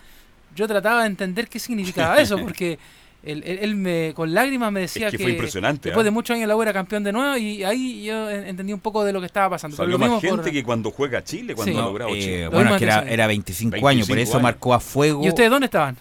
[0.56, 2.80] Yo trataba de entender qué significaba eso, porque
[3.26, 6.06] él, él- él me, con lágrimas me decía Es que que, fue impresionante, después ¿ah?
[6.06, 8.80] de muchos años la U era campeón de nuevo y ahí yo en- entendí un
[8.80, 9.76] poco de lo que estaba pasando.
[9.78, 11.78] Salió más gente por- que cuando juega Chile, cuando Sí.
[11.78, 12.48] No, logrado Eh, Chile.
[12.50, 14.44] bueno, es que era, era 25, años, por 25 eso años.
[14.44, 15.24] marcó a fuego.
[15.26, 15.98] ¿Y ustedes dónde estaban?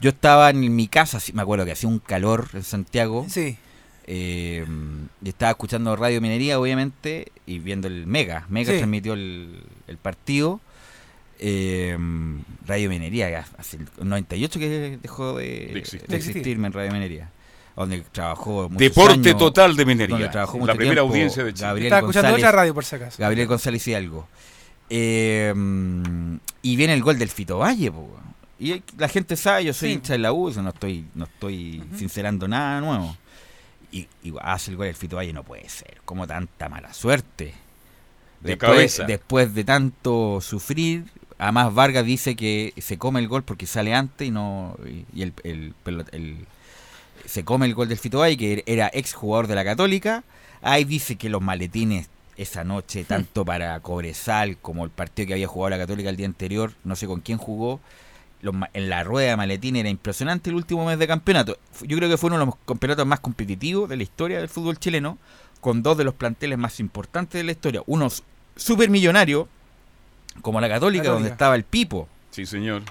[0.00, 3.26] Yo estaba en mi casa, me acuerdo que hacía un calor en Santiago.
[3.28, 3.56] Sí.
[4.06, 4.66] eh,
[5.22, 8.44] y estaba escuchando Radio Minería, obviamente, y viendo el Mega.
[8.50, 8.76] Mega Sí.
[8.76, 10.60] transmitió el, el partido.
[11.38, 11.96] Eh,
[12.66, 16.08] Radio Minería, hace el 98 que dejó de, De existir.
[16.08, 17.30] de existirme en Radio Minería.
[17.76, 20.14] Donde trabajó muchos Deporte años, total de Minería.
[20.14, 21.66] donde trabajó La primera tiempo audiencia de Chile.
[21.66, 23.16] Gabriel Estaba escuchando otra radio por si acaso.
[23.20, 24.28] Gabriel González Hidalgo.
[24.90, 28.16] Eh, mm, y viene el gol del Fito Valle, po.
[28.60, 29.94] Y la gente sabe, yo soy Sí.
[29.96, 33.16] hincha de la U, no estoy, no estoy sincerando nada nuevo.
[33.90, 35.96] Y, y hace el gol del Fito Valle, no puede ser.
[36.04, 37.54] Como tanta mala suerte.
[38.40, 39.04] De Después, cabeza.
[39.04, 41.06] después de tanto sufrir,
[41.44, 44.76] además Vargas dice que se come el gol porque sale antes y no
[45.14, 46.46] y, el, el
[47.26, 50.24] se come el gol del Fito Valle, que era ex jugador de la Católica.
[50.62, 55.46] Ahí dice que los maletines esa noche, tanto para Cobresal como el partido que había
[55.46, 57.80] jugado la Católica el día anterior, no sé con quién jugó,
[58.40, 61.58] los en la rueda de maletín era impresionante el último mes de campeonato.
[61.82, 64.78] Yo creo que fue uno de los campeonatos más competitivos de la historia del fútbol
[64.78, 65.18] chileno,
[65.60, 67.82] con dos de los planteles más importantes de la historia.
[67.86, 68.22] Unos
[68.56, 69.46] supermillonarios,
[70.42, 71.10] como la Católica, Católica.
[71.14, 72.82] donde estaba el Pipo, Sí, señor.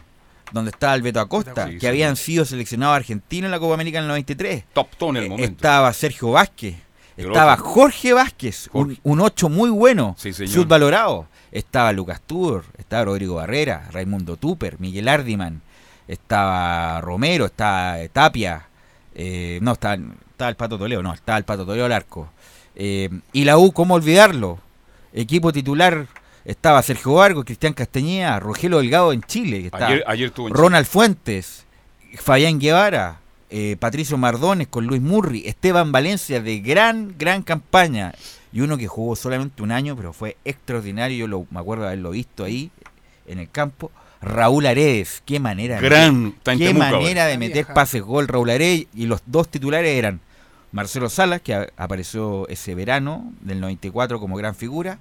[0.51, 3.97] donde estaba el Beto Acosta, Sí, que habían sido seleccionados argentinos en la Copa América
[3.99, 4.63] en el 93.
[4.73, 5.51] Top en el Eh, momento.
[5.51, 6.75] Estaba Sergio Vázquez,
[7.17, 7.57] Estaba.
[7.57, 10.53] Jorge Vázquez, un, un 8 muy bueno, Sí, señor.
[10.53, 11.27] subvalorado.
[11.51, 15.61] Estaba Lucas Tudor, estaba Rodrigo Barrera, Raimundo Tupper, Miguel Ardiman,
[16.07, 18.67] estaba Romero, estaba eh, Tapia,
[19.15, 19.95] eh, no, estaba,
[20.31, 22.29] estaba el Pato Toledo, no, estaba el Pato Toledo al arco.
[22.75, 24.59] Eh, y la U, ¿cómo olvidarlo?
[25.13, 26.07] Equipo titular
[26.45, 30.53] estaba Sergio Vargas, Cristian Castañeda, Rogelio Delgado en Chile, que está Ayer- ayer estuvo en
[30.53, 31.65] Ronald Fuentes,
[32.17, 33.19] Fabián Guevara,
[33.49, 38.13] eh, Patricio Mardones con Luis Murri, Esteban Valencia de gran, gran campaña.
[38.51, 41.17] Y uno que jugó solamente un año, pero fue extraordinario.
[41.17, 42.69] Yo lo, me acuerdo de haberlo visto ahí
[43.27, 43.91] en el campo.
[44.21, 48.85] Raúl Aredes, qué manera, de Gran, qué manera de meter pases gol Raúl Aredes.
[48.93, 50.19] Y los dos titulares eran
[50.71, 54.97] Marcelo Salas, que a- apareció ese verano del 94 como gran figura.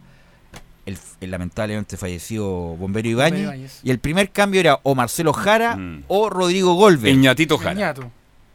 [0.85, 3.81] El, el lamentablemente fallecido Bombero Ibáñez.
[3.85, 5.79] Y el primer cambio era o Marcelo Jara
[6.09, 7.13] o Rodrigo Golver.
[7.13, 7.95] Iñatito Jara.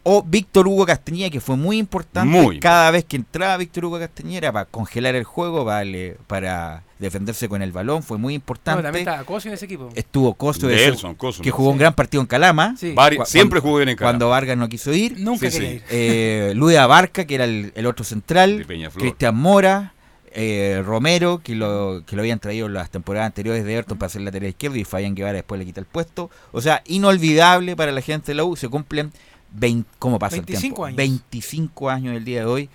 [0.09, 2.29] O Víctor Hugo Castañeda, que fue muy importante.
[2.29, 6.15] Muy Cada vez que entraba Víctor Hugo Castañeda era para congelar el juego, para, le-
[6.27, 8.01] para defenderse con el balón.
[8.03, 8.83] Fue muy No, importante.
[8.83, 9.89] también estaba Cosi en ese equipo.
[9.95, 12.75] Estuvo Costo, ese- Nelson, Coso, que jugó un gran partido en Calama.
[12.77, 12.95] Sí.
[13.25, 14.11] Siempre jugó bien en Calama.
[14.13, 15.19] Cuando Vargas no quiso ir.
[15.19, 15.75] Nunca Sí, quería sí.
[15.75, 15.83] ir.
[15.89, 18.65] Eh, Luis Abarca, que era el, el otro central.
[18.95, 19.93] Cristian Mora.
[20.31, 24.07] Eh, Romero, que lo, que lo habían traído en las temporadas anteriores de Everton para
[24.07, 26.29] hacer lateral izquierdo y Fabián Guevara después le quita el puesto.
[26.51, 28.55] O sea, inolvidable para la gente de la U.
[28.55, 29.11] Se cumplen
[29.53, 30.85] 20, ¿cómo pasa el 25 tiempo?
[30.85, 30.97] años.
[30.97, 32.69] 25 años el día de hoy.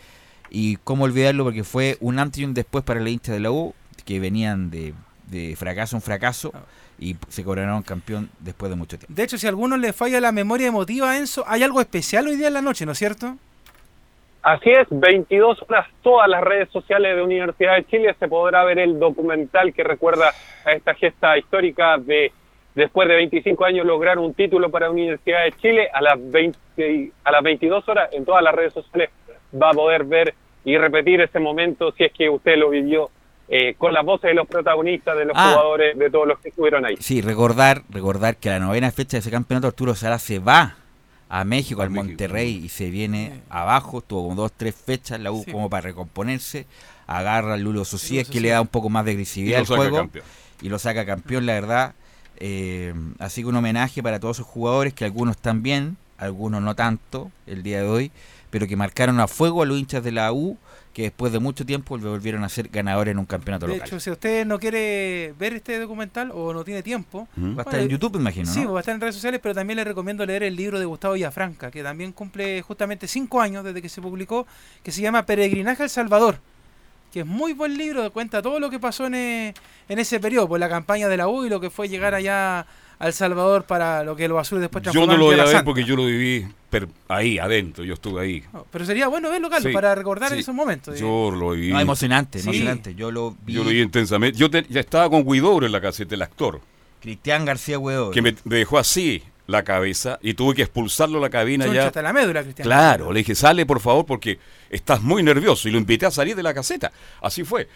[0.50, 3.50] Y cómo olvidarlo porque fue un antes y un después para la hincha de la
[3.50, 3.74] U,
[4.04, 4.92] que venían de,
[5.30, 6.64] de fracaso en fracaso Ah.
[6.98, 9.14] y se coronaron campeón después de mucho tiempo.
[9.14, 12.36] De hecho, si a alguno le falla la memoria emotiva, Enzo, hay algo especial hoy
[12.36, 13.36] día en la noche, ¿no es cierto?
[14.42, 18.80] Así es, 22 horas, todas las redes sociales de Universidad de Chile se podrá ver
[18.80, 20.32] el documental que recuerda
[20.64, 22.32] a esta gesta histórica de
[22.74, 26.58] después de 25 años lograr un título para Universidad de Chile a las 20,
[27.22, 29.10] a las 22 horas en todas las redes sociales
[29.54, 30.34] va a poder ver
[30.64, 33.10] y repetir ese momento si es que usted lo vivió
[33.48, 35.50] eh, con las voces de los protagonistas, de los Ah.
[35.52, 36.96] jugadores, de todos los que estuvieron ahí.
[36.98, 40.76] Sí, recordar, recordar que a la novena fecha de ese campeonato Arturo Sala se va
[41.34, 45.42] a México, al Monterrey, y se viene abajo, tuvo como dos, tres fechas la U
[45.42, 45.50] Sí.
[45.50, 46.66] como para recomponerse,
[47.06, 49.66] agarra al Lulo Socias, que le da un poco más de agresividad Y al lo
[49.66, 50.24] saca juego, campeón.
[50.60, 51.94] y lo saca campeón, la verdad.
[52.36, 56.74] Eh, así que un homenaje para todos esos jugadores, que algunos están bien, algunos no
[56.74, 58.12] tanto, el día de hoy,
[58.50, 60.58] pero que marcaron a fuego a los hinchas de la U,
[60.92, 63.88] que después de mucho tiempo volvieron a ser ganadores en un campeonato De local.
[63.88, 67.80] hecho, si usted no quiere ver este documental o no tiene tiempo, Va a estar
[67.80, 68.72] en YouTube, imagino, Sí, ¿no?
[68.72, 71.14] va a estar en redes sociales, pero también le recomiendo leer el libro de Gustavo
[71.14, 74.46] Villafranca, que también cumple justamente cinco años desde que se publicó,
[74.82, 76.38] que se llama Peregrinaje al Salvador,
[77.12, 79.54] que es muy buen libro, cuenta todo lo que pasó en, eh,
[79.88, 82.66] en ese periodo, por la campaña de la U y lo que fue llegar allá
[83.02, 85.64] al Salvador para lo que los azules después Yo no lo voy a ver Santa.
[85.64, 87.82] porque yo lo viví per- ahí, adentro.
[87.84, 88.44] Yo estuve ahí.
[88.52, 90.38] No, Pero sería bueno verlo, Carlos, Sí, para recordar sí.
[90.38, 90.98] esos momentos.
[90.98, 91.72] Yo lo viví.
[91.72, 92.48] No, emocionante, Sí.
[92.48, 92.94] emocionante.
[92.94, 93.54] Yo lo vi.
[93.54, 94.38] Yo lo vi intensamente.
[94.38, 96.60] Yo te- ya estaba con Guidobro en la caseta, el actor,
[97.00, 98.12] Cristian García Huevo.
[98.12, 101.74] que me, me dejó así la cabeza y tuve que expulsarlo a la cabina Son
[101.74, 101.86] ya.
[101.88, 102.64] hasta la médula, Cristian.
[102.64, 104.38] Claro, le dije, sale por favor porque
[104.70, 105.68] estás muy nervioso.
[105.68, 106.92] Y lo invité a salir de la caseta.
[107.20, 107.68] Así fue.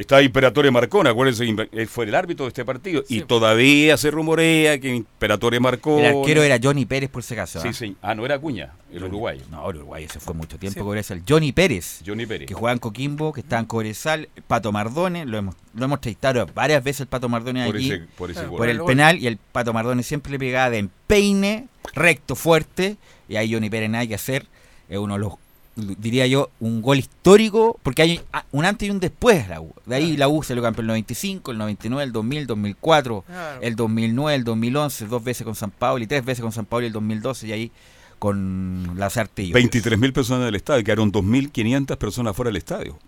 [0.00, 3.04] Está Imperatore Marcona, acuérdense, él fue el árbitro de este partido.
[3.08, 6.08] Y todavía se rumorea que Imperatore Marcona.
[6.08, 7.60] El arquero era Johnny Pérez, por si acaso.
[7.60, 7.72] Sí, ¿ah?
[7.74, 7.96] sí.
[8.00, 9.42] Ah, no era Acuña, el uruguayo.
[9.50, 10.84] No, el uruguayo se fue mucho tiempo Sí.
[10.84, 11.22] Cobresal.
[11.28, 12.48] Johnny Pérez, Johnny Pérez.
[12.48, 14.28] que jugaba en Coquimbo, que estaba en Cobresal.
[14.46, 18.30] Pato Mardones, lo hemos, lo hemos traitado varias veces el Pato Mardones Por ese- por
[18.30, 18.56] ese gol.
[18.56, 19.18] por el Por el penal.
[19.18, 22.96] Y el Pato Mardones siempre le pegaba de empeine, recto, fuerte.
[23.28, 24.46] Y ahí Johnny Pérez nada que hacer.
[24.88, 25.34] Es uno de los,
[25.76, 27.78] diría yo, un gol histórico.
[27.82, 29.72] Porque hay ah, un antes y un después la U.
[29.86, 33.24] De ahí la U salió campeón el 95, el 99, el 2000, el 2004.
[33.26, 33.62] Claro.
[33.62, 36.84] el 2009, el 2011, dos veces con San Pablo y tres veces con San Pablo
[36.84, 37.72] y el 2012 y ahí
[38.20, 39.56] con las Artillo.
[39.56, 42.98] 23.000 personas del estadio, quedaron 2.500 personas fuera del estadio.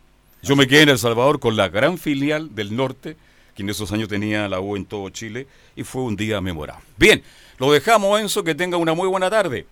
[0.43, 3.17] Yo me quedé en El Salvador con la gran filial del norte,
[3.55, 5.47] que en esos años tenía la U en todo Chile,
[5.77, 6.85] y fue un día memorable.
[6.97, 7.23] Bien,
[7.59, 9.67] lo dejamos, Enzo, que tenga una muy buena tarde.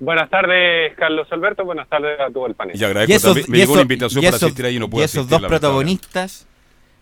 [0.00, 1.64] Buenas tardes, Carlos Alberto.
[1.64, 2.80] Buenas tardes a todo el panel.
[2.80, 5.02] Y agradezco también, me llegó una invitación y para esos- asistir ahí y no pude
[5.02, 6.46] y esos asistir, dos protagonistas,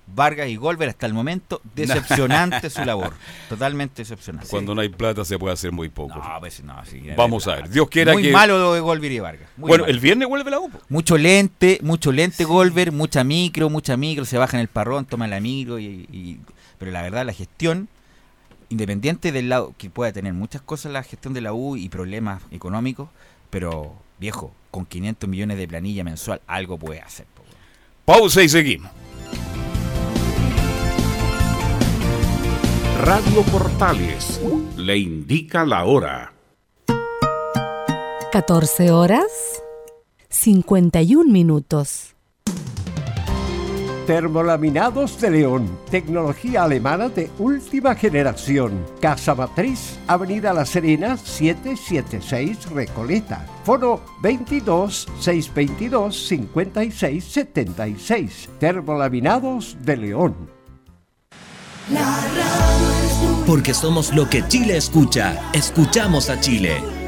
[0.09, 3.13] Vargas y Golver, hasta el momento, decepcionante su labor.
[3.49, 4.49] Totalmente decepcionante.
[4.49, 6.15] Cuando no hay plata se puede hacer muy poco.
[6.19, 8.31] No, pues, no, sí, Vamos a ver, Dios quiera Muy que...
[8.33, 9.49] malo lo de Golver y Vargas.
[9.57, 9.93] muy bueno, malo.
[9.93, 10.71] el viernes vuelve la U.
[10.71, 10.79] po.
[10.89, 15.27] Mucho lente, mucho lente Golver, mucha micro, mucha micro, se baja en el parrón, toma
[15.27, 16.41] la micro, y, y-
[16.79, 17.89] pero la verdad la gestión,
[18.69, 22.43] independiente del lado, que pueda tener muchas cosas la gestión de la U y problemas
[22.51, 23.09] económicos,
[23.51, 27.27] pero viejo, con 500 millones de planilla mensual algo puede hacer.
[28.05, 28.91] Pausa y seguimos.
[33.03, 34.41] Radio Portales
[34.77, 36.33] le indica la hora.
[38.33, 39.31] 14 horas
[40.29, 42.16] 51 minutos.
[44.07, 48.87] Termolaminados de León, tecnología alemana de última generación.
[49.01, 53.45] Casa Matriz, Avenida La Serena, 776 Recoleta.
[53.65, 58.49] Foro 22 622 56 76.
[58.61, 60.37] Termolaminados de León.
[63.45, 65.51] Porque somos lo que Chile escucha.
[65.53, 66.96] Escuchamos a Chile.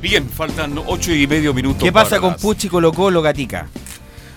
[0.00, 1.82] Bien, faltan ocho y medio minutos.
[1.82, 3.68] ¿Qué pasa para con las- Puchi Colo Colo Gatica?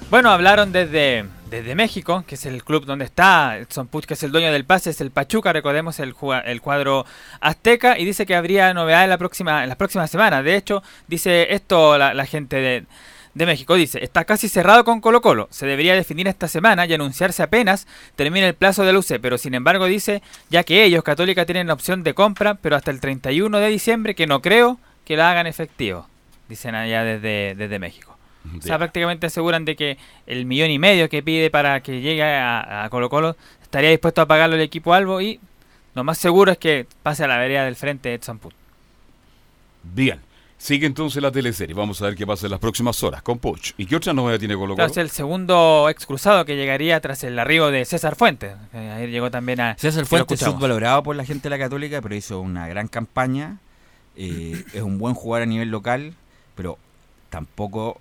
[0.09, 4.23] Bueno, hablaron desde, desde México, que es el club donde está Edson Puch, que es
[4.23, 7.05] el dueño del pase, es el Pachuca, recordemos el, juga- el cuadro
[7.39, 10.43] azteca, y dice que habría novedades en, la próxima, en las próximas semanas.
[10.43, 12.83] De hecho, dice esto la, la gente de,
[13.33, 16.93] de México, dice, está casi cerrado con Colo Colo, se debería definir esta semana y
[16.93, 17.87] anunciarse apenas
[18.17, 22.03] termine el plazo del UC, pero sin embargo dice, ya que ellos, Católica, tienen opción
[22.03, 26.07] de compra, pero hasta el 31 de diciembre, que no creo que la hagan efectivo,
[26.49, 28.17] dicen allá desde, desde México.
[28.57, 29.97] O sea, prácticamente aseguran de que
[30.27, 34.21] el millón y medio que pide para que llegue a, a Colo Colo estaría dispuesto
[34.21, 35.39] a pagarlo el equipo Albo y
[35.95, 38.53] lo más seguro es que pase a la vereda del frente Edson Put.
[39.83, 40.19] Bien.
[40.57, 41.75] Sigue entonces la teleserie.
[41.75, 43.73] Vamos a ver qué pasa en las próximas horas con Poch.
[43.77, 44.91] ¿Y qué otra novedad tiene Colo Claro, Colo?
[44.91, 48.55] es el segundo ex cruzado que llegaría tras el arribo de César Fuentes.
[48.71, 49.77] que Ayer llegó también a...
[49.77, 53.57] César Fuentes subvalorado por la gente de la Católica, pero hizo una gran campaña.
[54.15, 56.13] Eh, es un buen jugador a nivel local,
[56.55, 56.77] pero
[57.29, 57.99] tampoco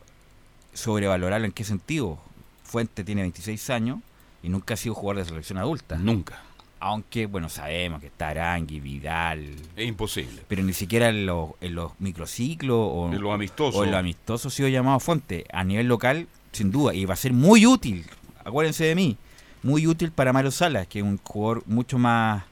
[0.75, 2.19] sobrevalorarlo en qué sentido.
[2.65, 3.99] Fuente tiene 26 años
[4.43, 5.97] y nunca ha sido jugador de selección adulta.
[5.97, 6.43] Nunca.
[6.81, 9.55] Aunque, bueno, sabemos que está Arangui, Vidal.
[9.77, 10.43] Es imposible.
[10.49, 13.81] Pero ni siquiera en los, en los microciclos o En los amistosos.
[13.81, 15.45] o en los amistosos ha sido llamado Fuente.
[15.53, 16.93] A nivel local, sin duda.
[16.93, 18.05] Y va a ser muy útil.
[18.45, 19.17] Acuérdense de mí.
[19.63, 22.43] Muy útil para Mario Salas, que es un jugador mucho más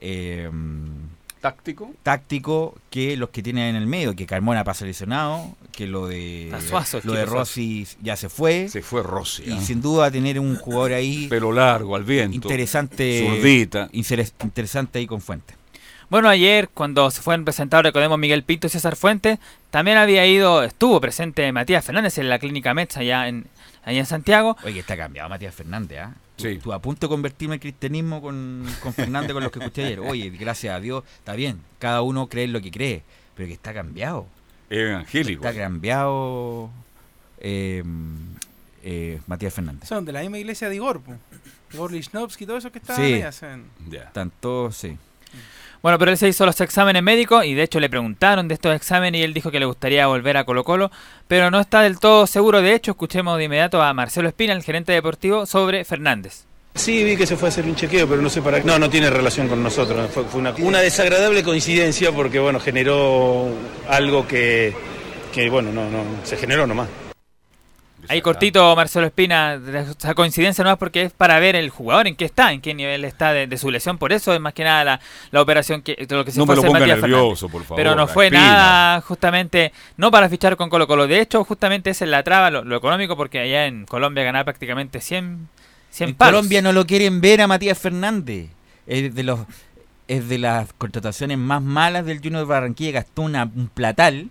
[0.00, 0.50] eh,
[1.40, 1.92] ¿Táctico?
[2.02, 4.14] táctico que los que tienen en el medio.
[4.16, 8.68] Que Carmona pasa lesionado, que lo de, suazo lo de Rossi ya se fue.
[8.68, 9.44] Se fue Rossi.
[9.46, 9.60] Y ¿ah?
[9.60, 12.34] sin duda tener un jugador ahí Pelo largo, al viento.
[12.34, 13.24] interesante.
[13.26, 13.88] Zurdita.
[13.92, 15.54] interes- interesante ahí con Fuente.
[16.10, 19.38] Bueno, ayer cuando se fueron presentados, recordemos Miguel Pinto y César Fuentes,
[19.70, 23.46] también había ido, estuvo presente Matías Fernández en la clínica Metz allá en,
[23.84, 24.56] allá en Santiago.
[24.64, 26.14] Oye, que está cambiado Matías Fernández, ¿ah?
[26.38, 26.58] Sí.
[26.62, 30.00] Tú a punto de convertirme en cristianismo con, con Fernández, con los que escuché ayer.
[30.00, 31.60] Oye, gracias a Dios, está bien.
[31.78, 33.02] Cada uno cree en lo que cree,
[33.34, 34.26] pero que está cambiado.
[34.70, 35.46] Evangélico.
[35.46, 36.70] Está cambiado
[37.38, 37.82] eh,
[38.82, 39.88] eh, Matías Fernández.
[39.88, 41.14] Son de la misma iglesia de Igor, po.
[41.72, 43.02] Igor Lichnowsky y todo eso que está Sí.
[43.02, 43.64] ahí hacen.
[43.88, 44.10] Ya.
[44.12, 44.96] Tanto, sí.
[45.82, 48.74] Bueno, pero él se hizo los exámenes médicos y de hecho le preguntaron de estos
[48.74, 50.90] exámenes y él dijo que le gustaría volver a Colo Colo,
[51.28, 52.62] pero no está del todo seguro.
[52.62, 56.44] De hecho, escuchemos de inmediato a Marcelo Espina, el gerente deportivo, sobre Fernández.
[56.74, 58.66] Sí, vi que se fue a hacer un chequeo, pero no sé para qué.
[58.66, 60.10] No, no tiene relación con nosotros.
[60.12, 63.48] Fue, fue una, una desagradable coincidencia porque, bueno, generó
[63.88, 64.74] algo que,
[65.32, 66.88] que bueno, no, no, se generó nomás.
[68.08, 69.60] Ahí cortito, Marcelo Espina,
[69.98, 72.72] esa coincidencia no es porque es para ver el jugador en qué está, en qué
[72.74, 75.00] nivel está de, su lesión, por eso es más que nada la,
[75.30, 77.76] la operación que lo que se no fue me lo ponga nervioso, por favor.
[77.76, 78.44] Pero no fue Espina.
[78.44, 82.50] nada justamente, no para fichar con Colo Colo, de hecho justamente esa es la traba,
[82.50, 85.48] lo, lo económico, porque allá en Colombia ganaba prácticamente 100,
[85.90, 86.32] 100 En palos.
[86.38, 88.48] Colombia no lo quieren ver a Matías Fernández.
[88.86, 89.40] Es de los
[90.06, 94.30] es de las contrataciones más malas del Junior de Barranquilla, gastó una- un platal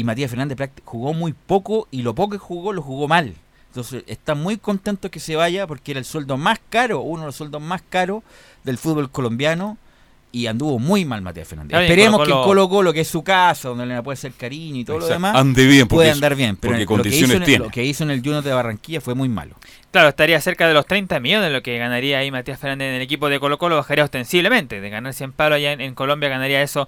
[0.00, 3.34] y Matías Fernández jugó muy poco y lo poco que jugó lo jugó mal.
[3.68, 7.26] Entonces está muy contento que se vaya porque era el sueldo más caro, uno de
[7.26, 8.22] los sueldos más caros
[8.64, 9.76] del fútbol colombiano
[10.32, 11.76] y anduvo muy mal Matías Fernández.
[11.76, 14.80] Bien, Esperemos que en Colo Colo, que es su casa, donde le puede hacer cariño
[14.80, 16.56] y todo lo demás, Ande bien, porque puede andar bien.
[16.56, 17.64] Pero porque lo que, hizo condiciones en, tiene.
[17.66, 19.54] lo que hizo en el Junior de Barranquilla fue muy malo.
[19.90, 23.02] Claro, estaría cerca de los 30 millones lo que ganaría ahí Matías Fernández en el
[23.02, 26.86] equipo de Colo Colo, bajaría ostensiblemente, de ganar 100 palos allá en, Colombia ganaría eso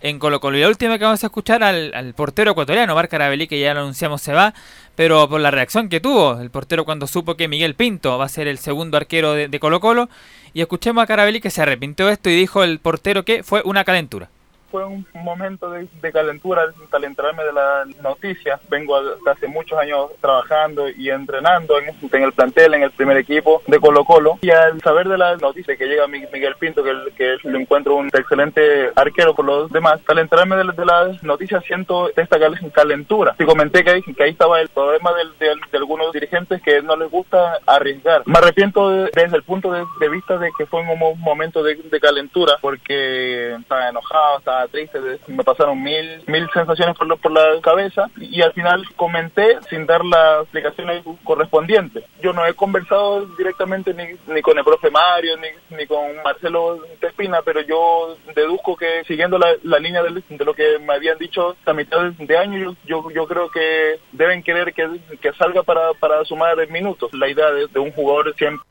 [0.00, 0.56] en Colo Colo.
[0.56, 3.74] Y la última que vamos a escuchar al, al portero ecuatoriano, Marc Carabelli, que ya
[3.74, 4.54] lo anunciamos se va,
[4.94, 8.28] pero por la reacción que tuvo el portero cuando supo que Miguel Pinto va a
[8.28, 10.08] ser el segundo arquero de, Colo Colo,
[10.52, 13.82] y escuchemos a Carabelli que se arrepintió esto y dijo el portero que fue una
[13.82, 14.30] calentura.
[14.74, 18.58] Fue un momento de, de calentura al enterarme de la noticia.
[18.68, 23.16] Vengo a- hace muchos años trabajando y entrenando en, en el plantel, en el primer
[23.18, 24.38] equipo de Colo Colo.
[24.42, 27.94] Y al saber de la noticia que llega Mi- Miguel Pinto, que, que lo encuentro
[27.94, 32.58] un excelente arquero por los demás, al enterarme de, de la noticia siento esta cal-
[32.72, 33.34] calentura.
[33.38, 37.10] Te comenté que, ahí- que ahí estaba el problema de, algunos dirigentes que no les
[37.12, 38.22] gusta arriesgar.
[38.26, 41.62] Me arrepiento de- desde el punto de, de vista de que fue un mo- momento
[41.62, 47.18] de, de calentura porque estaba enojado, estaba triste, de- me pasaron mil, mil sensaciones por,
[47.18, 52.04] por la cabeza y al final comenté sin dar las explicaciones correspondientes.
[52.22, 56.80] Yo no he conversado directamente ni, ni con el profe Mario ni, ni con Marcelo
[57.00, 61.56] Tespina, pero yo deduzco que siguiendo la, la línea de, lo que me habían dicho
[61.64, 64.88] a mitad de año, yo, yo, yo creo que deben querer que,
[65.20, 67.12] que salga para, para sumar minutos.
[67.14, 68.64] La idea de, de un jugador siempre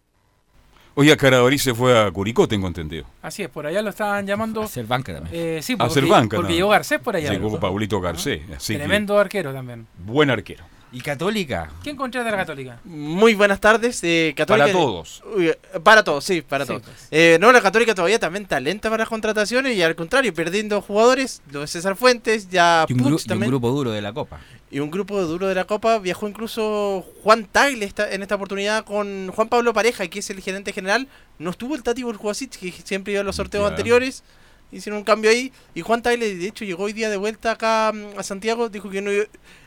[0.95, 3.05] Oye, Carabalí se fue a Curicó, tengo entendido.
[3.21, 4.61] Así es, por allá lo estaban llamando.
[4.61, 5.33] A hacer banca también.
[5.35, 6.35] Eh, sí, A porque, hacer banca.
[6.37, 6.55] porque ¿no?
[6.55, 7.31] llegó Garcés por allá.
[7.31, 8.41] Llegó Paulito Garcés.
[8.55, 9.87] así que- Tremendo arquero también.
[9.97, 10.63] buen arquero.
[10.91, 11.71] ¿Y Católica?
[11.81, 12.79] ¿Quién contrata a la Católica?
[12.83, 13.99] Muy buenas tardes.
[14.03, 15.23] eh, Católica, Para todos.
[15.35, 16.83] Uy, para todos, sí, para Sí, todos.
[16.83, 17.07] pues.
[17.09, 20.79] Eh, no, la Católica todavía también está lenta para las contrataciones y al contrario, perdiendo
[20.83, 21.41] jugadores.
[21.51, 24.13] Lo de César Fuentes, ya Y un, Puch gru- y un grupo duro de la
[24.13, 24.39] Copa.
[24.73, 25.99] Y un grupo duro de la Copa.
[25.99, 30.41] Viajó incluso Juan Tagle esta- en esta oportunidad con Juan Pablo Pareja, que es el
[30.41, 31.07] gerente general.
[31.39, 34.23] No estuvo el Tati Burjuasic, que siempre iba a los sorteos anteriores.
[34.71, 35.53] Hicieron un cambio ahí.
[35.75, 38.69] Y Juan Tagle, de hecho, llegó hoy día de vuelta acá mm, a Santiago.
[38.69, 39.25] Dijo que no iba-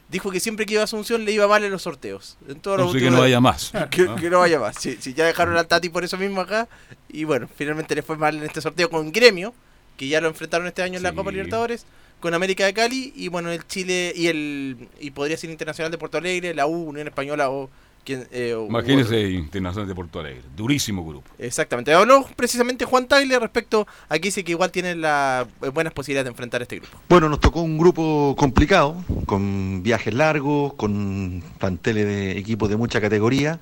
[0.09, 2.37] dijo que siempre que iba a Asunción le iba mal en los sorteos.
[2.49, 3.71] En todos los Así que no vaya más.
[3.93, 4.17] que, ¿no?
[4.17, 4.77] que no vaya más.
[4.81, 6.67] Sí, sí, ya dejaron al Tati por eso mismo acá.
[7.09, 9.55] Y bueno, finalmente le fue mal en este sorteo con Gremio,
[9.97, 11.13] que ya lo enfrentaron este año en la.
[11.13, 11.87] Copa Libertadores,
[12.21, 15.99] con América de Cali y bueno, el Chile y el y podría ser Internacional de
[15.99, 17.71] Porto Alegre, la U, Unión Española o
[18.05, 20.43] quien eh, Imagínese Internacional de Porto Alegre.
[20.57, 21.29] Durísimo grupo.
[21.39, 21.93] Exactamente.
[21.93, 26.31] Habló precisamente Juan Tagle respecto a que dice que igual tiene las buenas posibilidades de
[26.31, 26.97] enfrentar este grupo.
[27.09, 33.01] Bueno, nos tocó un grupo complicado, con viajes largos, con planteles de equipos de mucha
[33.01, 33.59] categoría,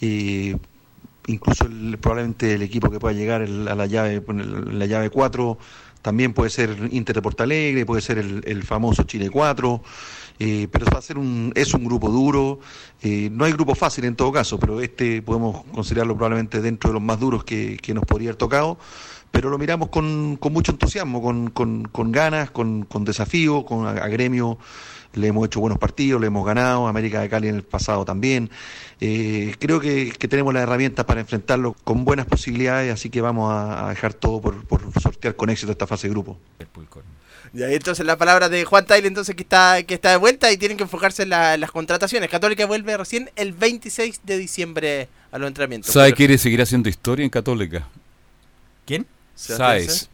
[0.00, 0.54] y
[1.28, 4.22] incluso el- probablemente el equipo que pueda llegar el- a la llave,
[4.72, 5.58] la llave 4
[6.02, 9.82] también puede ser Inter de Porto Alegre, puede ser el, famoso Chile 4,
[10.38, 12.60] eh, pero va a ser un, es un grupo duro,
[13.02, 16.94] eh, no hay grupo fácil en todo caso, pero este podemos considerarlo probablemente dentro de
[16.94, 18.78] los más duros que, que nos podría haber tocado
[19.30, 23.86] pero lo miramos con, con mucho entusiasmo, con, con, con ganas, con, con desafío, con
[23.86, 24.58] a, a gremio
[25.14, 28.50] le hemos hecho buenos partidos, le hemos ganado, América de Cali en el pasado también.
[29.00, 33.52] Eh, creo que, que tenemos las herramientas para enfrentarlo con buenas posibilidades, así que vamos
[33.52, 36.38] a, a dejar todo por, por sortear con éxito esta fase de grupo.
[37.54, 40.52] Y ahí entonces la palabra de Juan Tagle entonces que está que está de vuelta
[40.52, 42.28] y tienen que enfocarse en, la- en las contrataciones.
[42.28, 45.92] Católica vuelve recién el 26 de diciembre a los entrenamientos.
[45.92, 47.88] ¿Sabe quiere seguir haciendo historia en Católica?
[48.84, 49.06] ¿Quién?
[49.34, 50.10] Sáez.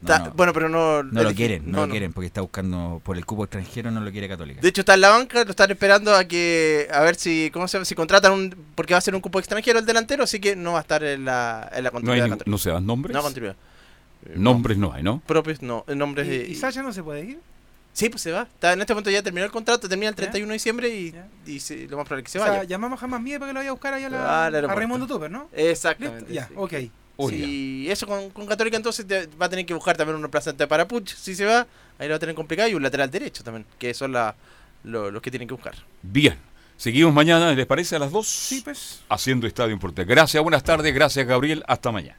[0.00, 0.32] Está- No, no.
[0.34, 1.02] bueno, pero no...
[1.02, 1.90] No lo quieren, no, no, lo no.
[1.90, 4.60] quieren porque está buscando por el cupo extranjero, no lo quiere Católica.
[4.60, 7.66] De hecho está en la banca, lo están esperando a que a ver si cómo
[7.66, 10.38] se llama, si contratan un porque va a ser un cupo extranjero el delantero, así
[10.40, 12.38] que no va a estar en la en la No, hay continuidad.
[12.46, 13.14] no se dan nombres.
[13.14, 13.56] No continuidad.
[14.34, 15.20] Nombres no hay, ¿no?
[15.26, 17.40] Propios no, nombres ¿Y, de y Sasha no se puede ir?
[17.92, 18.42] Sí, pues se va.
[18.42, 21.14] Está, en este momento ya terminó el contrato, termina el 31 de diciembre y,
[21.46, 22.64] y se- lo más probable es que se o sea, vaya.
[22.64, 24.74] llamamos jamás mía para que lo vaya a buscar allá a, la- Ah, a.
[24.74, 25.48] Raimundo Tupper, ¿no?
[25.52, 26.32] Exactamente.
[26.32, 26.54] Ya, sí.
[27.18, 27.32] Ok.
[27.32, 30.66] Y eso con, con Católica entonces te- va a tener que buscar también un reemplazante
[30.66, 31.66] para Puch, si se va,
[31.98, 34.34] ahí lo va a tener complicado y un lateral derecho también, que son la,
[34.84, 35.74] lo- los que tienen que buscar.
[36.02, 36.36] Bien.
[36.76, 38.24] Seguimos mañana, ¿les parece a las 2?
[38.28, 39.00] Sí, pues.
[39.08, 40.04] Haciendo Estadio Importe.
[40.04, 42.18] Gracias, buenas tardes, gracias Gabriel, hasta mañana.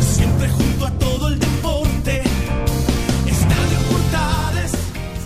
[0.00, 2.22] Siempre junto a todo el deporte.
[3.26, 4.72] Estadio Portales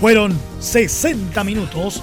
[0.01, 2.03] Fueron 60 minutos